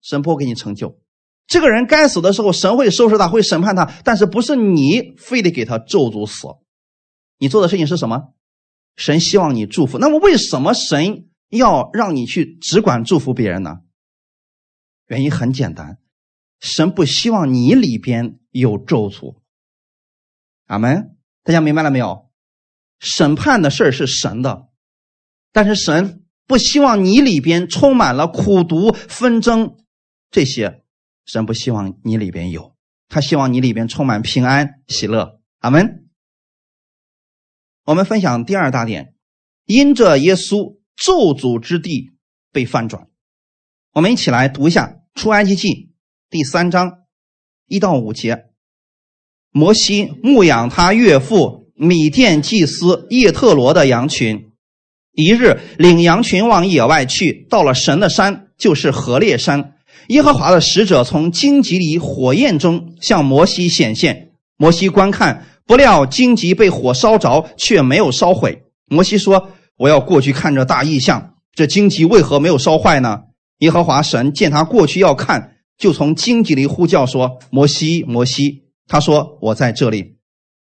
[0.00, 0.98] 神不会给你成就。
[1.46, 6.48] 这个人该死的时候，神会收拾他，会审判他，但是不是你非得给他咒诅死？
[7.36, 8.32] 你做的事情是什么？
[8.96, 9.98] 神希望你祝福。
[9.98, 11.27] 那么，为什么神？
[11.48, 13.80] 要让你去只管祝福别人呢？
[15.06, 15.98] 原因很简单，
[16.60, 19.36] 神不希望你里边有咒诅。
[20.66, 22.30] 阿门，大家明白了没有？
[22.98, 24.68] 审判的事是神的，
[25.52, 29.78] 但是神不希望你里边充满了苦毒、纷争
[30.30, 30.84] 这些，
[31.24, 32.76] 神不希望你里边有，
[33.08, 35.40] 他希望你里边充满平安、喜乐。
[35.60, 36.08] 阿门。
[37.84, 39.14] 我们分享第二大点，
[39.64, 40.77] 因着耶稣。
[40.98, 42.10] 咒诅之地
[42.52, 43.06] 被翻转，
[43.94, 45.68] 我们一起来读一下《出埃及记》
[46.28, 47.04] 第三章
[47.68, 48.46] 一到五节。
[49.52, 54.50] 摩西牧养他岳父米甸祭司叶特罗的羊群，
[55.12, 59.74] 一日领羊群往野外去，到了神的山，就是何烈山。
[60.08, 68.64] 耶和华的使者从荆棘里火焰中向摩西显现，摩西观看，不料荆棘被火烧着，却没有烧毁。
[68.86, 69.52] 摩西说。
[69.78, 73.22] 我要过去看这大异象，这荆棘为何没有烧坏呢？
[73.60, 80.18] 耶和华神见他过去要看，就从荆棘里呼叫说：“摩西，摩西。”他说：“我在这里。”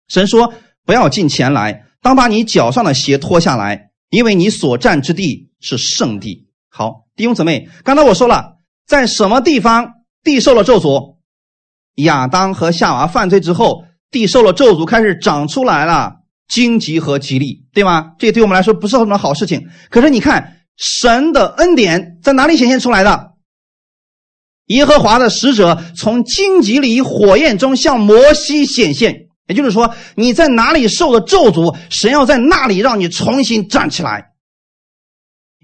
[0.07, 0.53] 神说
[0.85, 9.93] ：“不要进前来，当把你脚上的鞋脱下来，因为你所站之地是圣地。”好，弟兄姊妹，刚才我说了，在什么地方
[10.23, 11.17] 地受了咒诅？
[11.95, 16.22] 亚当和夏娃犯罪之后，地受了咒诅，开始长出来了。
[16.53, 18.11] 荆棘和吉利，对吗？
[18.19, 19.67] 这对我们来说不是什么好事情。
[19.89, 23.31] 可是你看，神的恩典在哪里显现出来的？
[24.67, 34.33] 耶和华的使者从荆棘里火焰中向摩西显现，也就是说，你在哪里受的咒诅，神要在那里让你重新站起来，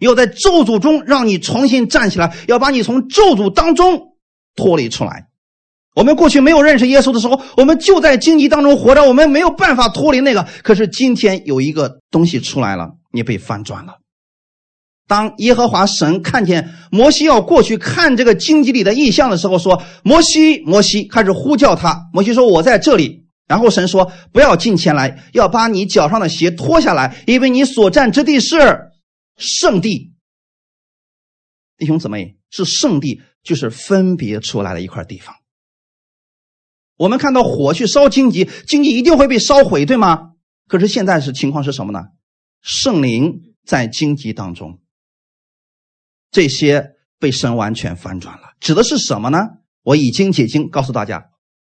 [0.02, 4.16] 要在咒诅中让你重新站起来，要把你从咒诅当中
[4.56, 5.29] 脱离出来。
[5.96, 10.48] 我们过去没有认识耶稣的时候，我们就在荆棘当中活着，我们没有办法脱离那个。
[10.64, 14.00] 可是今天有一个东西出来了，你被翻转了。
[15.08, 22.00] 当耶和华神看见摩西要过去看这个荆棘里的异象的时候，说：“摩西，摩西！”开始呼叫他。
[22.14, 28.92] 摩西说：“我在这里。”然后神说：“不要进前来，要把你脚上的鞋脱下来，因为你所站之地是
[29.36, 30.14] 圣地。”
[31.80, 35.34] 弟兄姊妹，是圣地，就是分别出来的一块地方。
[37.00, 40.32] 我们看到火去烧荆棘，荆棘一定会被烧毁，对吗？
[40.68, 42.00] 可是现在是情况是什么呢？
[42.62, 44.80] 圣灵在荆棘当中。
[46.30, 49.40] 这些被神完全翻转了，指的是什么呢？
[49.82, 51.20] 我已经解经告诉大家，《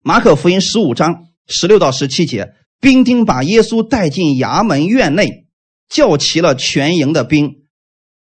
[0.03, 5.49] 马可福音》十五章十六到十七节，兵丁把耶稣带进衙门院内，
[5.89, 7.64] 叫齐了全营的兵，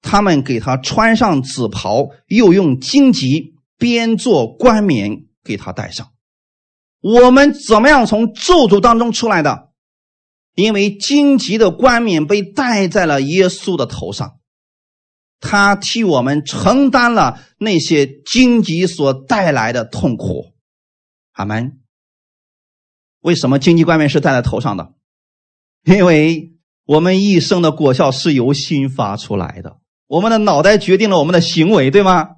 [0.01, 6.13] 他们给他穿上紫袍，又用荆棘编做冠冕给他戴上。
[7.07, 9.69] 我们怎么样从咒诅当中出来的？
[10.55, 14.39] 因为荆棘的冠冕被戴在了耶稣的头上。
[15.39, 20.55] 他替我们承担了那些荆棘所带来的痛苦，
[21.33, 21.79] 阿门。
[23.19, 24.93] 为什么荆棘冠冕是戴在头上的？
[25.83, 26.53] 因为
[26.85, 29.77] 我们一生的果效是由心发出来的，
[30.07, 32.34] 我们的脑袋决定了我们的行为，对吗？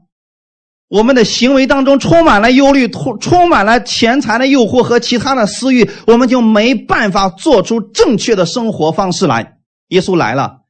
[0.89, 9.57] 我们的行为当中充满了忧虑，充充满了钱财的诱惑和其他的私欲，我们就没办法做出正确的生活方式来。
[9.89, 10.61] 耶稣来了。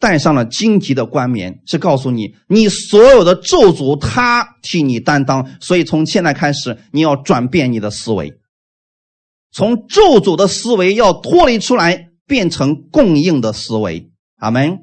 [0.00, 5.48] 戴上了荆棘的冠冕，是告诉你，你所有的咒诅，他替你担当。
[5.60, 8.34] 所以从现在开始，你要转变你的思维，
[9.50, 14.10] 从咒诅的思维要脱离出来，变成供应的思维。
[14.36, 14.80] 阿门。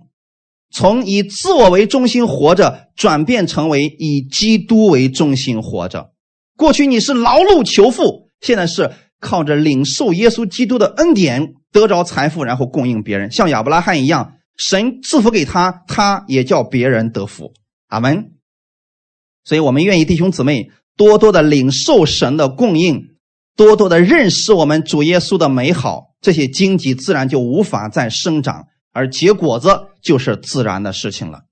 [0.72, 6.11] 从以自我为中心活着，转变成为以基督为中心活着。
[6.55, 14.34] 过去你是劳碌求富，现在是靠着领受耶稣基督的恩典得着财富，然后供应别人，像亚伯拉罕一样。
[14.57, 17.53] 神赐福给他，他也叫别人得福。
[17.88, 18.34] 阿门。
[19.43, 23.07] 所以，我们愿意弟兄姊妹多多的领受神的供应，
[23.55, 31.43] 多多的认识我们主耶稣的美好，这些荆棘自然就无法再生长，而结果子就是自然的事情了。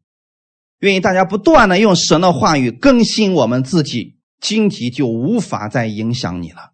[0.80, 6.72] 愿意大家不断的用神的话语更新我们自己，荆棘就无法再影响你了。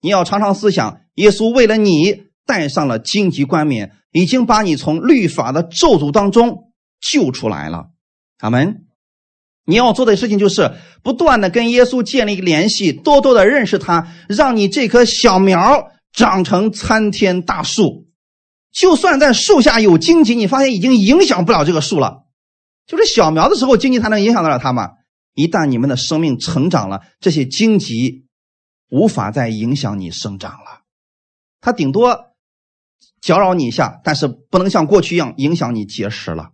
[0.00, 3.94] 你要常常思想，耶稣为了你戴上了荆棘冠冕。
[4.10, 7.90] 已经把你从律法的咒诅当中救出来了，
[8.38, 8.86] 阿门。
[9.66, 10.72] 你要做的事情就是
[11.02, 18.07] 不断的跟耶稣建立联系，多多的认识他，让你这棵小苗长成参天大树。
[18.72, 22.24] 就算在树下有荆棘，你发现已经影响不了这个树了。
[22.86, 24.90] 就是小苗的时候，荆棘才能影响得了它吗？
[25.34, 28.26] 一旦你们的生命成长了，这些荆棘
[28.90, 30.82] 无法再影响你生长了，
[31.60, 32.26] 它顶多。
[33.20, 36.50] 搅扰你一下，但是不能像过去一样影响你结识了。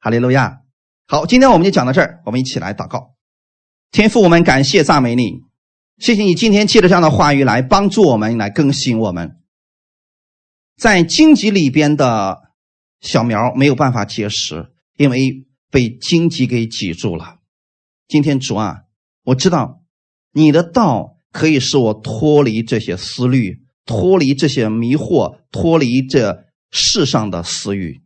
[0.00, 0.60] 哈利路亚！
[1.06, 3.14] 好，今天我们就讲到这儿，我们一起来祷告。
[3.90, 5.42] 天父，我们感谢赞美你，
[5.98, 9.37] 谢谢你今天借着这样的话语来帮助我们，来更新我们。
[10.78, 12.52] 在荆棘里边的
[13.00, 17.38] 小苗没有办法结实，因为被荆棘给挤住了。
[18.06, 18.84] 今天主啊，
[19.24, 19.82] 我知道
[20.32, 23.66] 你的道可以使我脱离这些思虑。
[23.84, 28.02] 脱离这些迷惑，脱离这世上的私欲，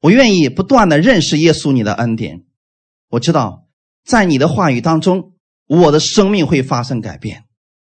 [0.00, 2.44] 我愿意不断的认识耶稣你的恩典。
[3.10, 3.66] 我知道，
[4.06, 5.34] 在你的话语当中，
[5.66, 7.44] 我的生命会发生改变。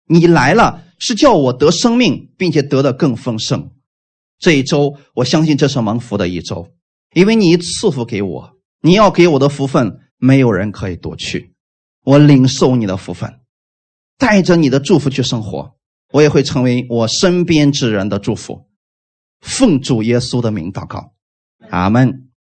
[0.08, 3.72] 你来了，是叫我得生命，并且得的更丰盛。
[4.40, 6.68] 这一周，我相信这是蒙福的一周，
[7.14, 11.54] 因为你赐福给我，你要给我的福分，没有人可以夺去。
[12.04, 13.40] 我领受你的福分，
[14.18, 15.76] 带着你的祝福去生活。
[16.12, 18.68] 我也会成为我身边之人的祝福，
[19.42, 21.14] 奉主耶稣的名祷告，
[21.70, 22.25] 阿门。